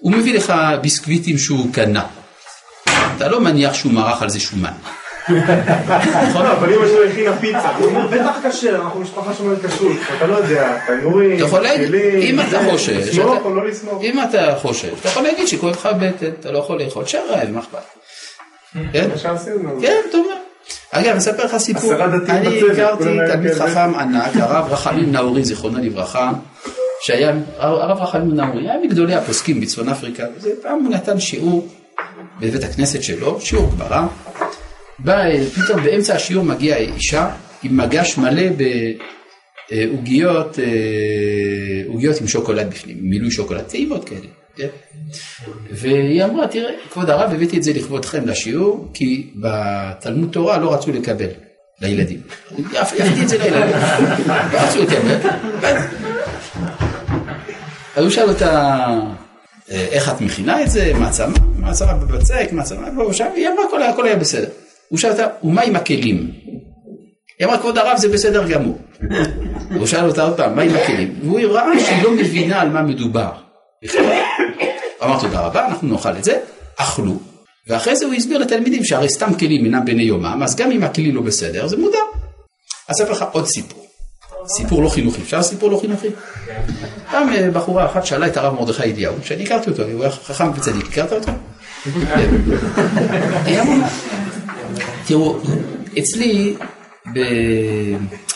[0.00, 2.06] הוא מביא לך ביסקוויטים שהוא קנה.
[3.16, 4.72] אתה לא מניח שהוא מרח על זה שומן.
[5.28, 10.26] נכון, אבל אמא שלו הכינה פיצה, הוא אומר, בטח כשר, אנחנו משפחה שומרת כשרות, אתה
[10.26, 14.02] לא יודע, תנורים, אתה יכול להגיד, כלים, אם אתה חושב, לסמוך או לא לסמוך.
[14.02, 17.50] אם אתה חושב, אתה יכול להגיד שכואב לך הבטן, אתה לא יכול לאכול, תשאר רעב,
[17.50, 17.78] מה אכפת?
[18.92, 19.08] כן?
[19.80, 20.38] כן, טוב מאוד.
[20.90, 23.54] אגב, אני אספר לך סיפור, אני הכרתי תלמיד.
[23.54, 26.30] חכם ענק, הרב רחמים נאורי, זיכרונו לברכה,
[27.02, 30.24] שהיה, הרב רחמים נאורי, היה מגדולי הפוסקים בצפון אפריקה,
[30.62, 31.68] פעם הוא נתן שיעור
[32.40, 34.06] בבית הכנסת שלו, שיעור גמרא,
[34.98, 35.24] בא,
[35.54, 37.30] פתאום באמצע השיעור מגיעה אישה
[37.62, 38.42] עם מגש מלא
[39.70, 40.64] בעוגיות, אה,
[41.86, 44.26] עוגיות עם שוקולד בפנים, מילוי שוקולד, טעימות כאלה,
[44.56, 44.66] כן?
[45.70, 50.92] והיא אמרה, תראה, כבוד הרב, הבאתי את זה לכבודכם לשיעור, כי בתלמוד תורה לא רצו
[50.92, 51.28] לקבל
[51.80, 52.20] לילדים.
[52.50, 53.76] הבאתי את זה לילדים,
[54.28, 56.11] לא רצו לקבל.
[57.96, 58.48] אז הוא שאל אותה,
[59.70, 62.86] "אה, איך את מכינה את זה, מעצמה, מעצמה בבצק, מעצמה
[63.34, 64.48] היא אמרה, הכל היה- בסדר.
[64.88, 66.30] הוא שאל אותה, ומה עם הכלים?
[67.38, 68.78] היא אמרה, כבוד הרב, זה בסדר גמור.
[69.78, 71.14] הוא שאל אותה עוד פעם, מה עם הכלים?
[71.22, 73.30] והוא ראה שהיא לא מבינה על מה מדובר.
[75.04, 76.38] אמר תודה רבה, אנחנו נאכל את זה,
[76.76, 77.16] אכלו.
[77.68, 81.12] ואחרי זה הוא הסביר לתלמידים שהרי סתם כלים אינם בני יומם, אז גם אם הכלי
[81.12, 81.98] לא בסדר, זה מותר.
[82.90, 83.81] אספר לך עוד סיפור.
[84.46, 86.08] סיפור לא חינוכי, אפשר סיפור לא חינוכי?
[87.10, 90.50] פעם אה, בחורה אחת שאלה את הרב מרדכי אליהו, שאני הכרתי אותו, הוא היה חכם
[90.54, 91.32] וצדיק, הכרת אותו?
[93.46, 93.88] אמרה,
[95.06, 95.38] תראו,
[95.98, 96.56] אצלי,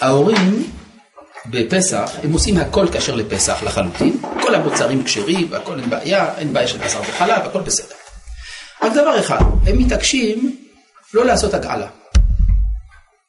[0.00, 0.66] ההורים
[1.50, 6.68] בפסח, הם עושים הכל כשר לפסח לחלוטין, כל המוצרים כשרים והכל אין בעיה, אין בעיה
[6.68, 7.94] של בשר וחלב, הכל בסדר.
[8.82, 10.57] רק דבר אחד, הם מתעקשים
[11.14, 11.86] לא לעשות הגעלה.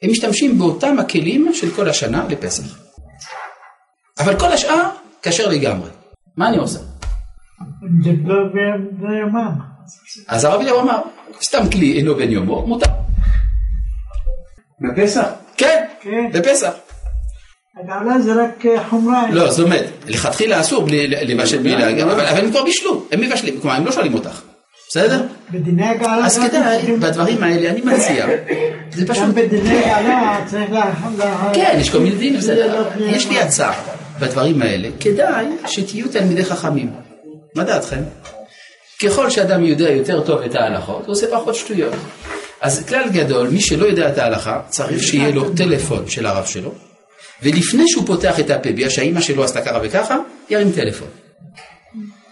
[0.01, 2.79] הם משתמשים באותם הכלים של כל השנה לפסח.
[4.19, 4.89] אבל כל השאר
[5.21, 5.89] כשר לגמרי.
[6.37, 6.79] מה אני עושה?
[10.27, 11.01] אז הרב אליהו אמר,
[11.41, 12.91] סתם כלי אינו בן יומו, מותר.
[14.81, 15.27] בפסח?
[15.57, 15.85] כן,
[16.33, 16.73] בפסח.
[17.83, 19.31] הגעלה זה רק אה, חומרה.
[19.31, 23.21] לא, זאת אומרת, לכתחילה אסור בלי לבשל בלי להגיע, אבל אבל הם כבר בישלו, הם
[23.21, 24.41] מבשלים, כלומר הם לא שואלים אותך,
[24.97, 25.21] בסדר?
[25.51, 26.25] בדיני הגעלה...
[26.25, 28.27] אז רק כדאי, בדברים האלה אני מציע,
[28.93, 30.93] זה גם פשוט, בדיני הגעלה צריך לה...
[31.53, 33.39] כן, יש כל מיני דינים, בסדר, לא יש לי.
[33.39, 33.83] הצעה
[34.19, 36.91] בדברים האלה, כדאי שתהיו תלמידי חכמים,
[37.55, 38.01] מה דעתכם?
[39.03, 41.93] ככל שאדם יודע יותר טוב את ההלכות, הוא עושה פחות שטויות.
[42.61, 46.71] אז כלל גדול, מי שלא יודע את ההלכה, צריך שיהיה לו טלפון של הרב שלו,
[47.43, 50.17] ולפני שהוא פותח את הפה, בגלל שהאימא שלו עשתה ככה וככה,
[50.49, 51.26] ירים טלפון.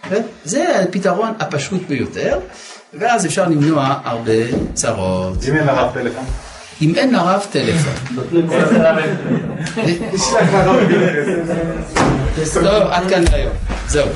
[0.08, 0.22] כן?
[0.44, 2.38] זה הפתרון הפשוט ביותר,
[2.94, 4.32] ואז אפשר למנוע הרבה
[4.74, 5.44] צרות.
[5.48, 6.24] אם אין לרב טלפון.
[6.82, 7.92] אם אין לרב טלפון.
[12.54, 13.52] טוב, עד כאן להיום.
[13.88, 14.08] זהו.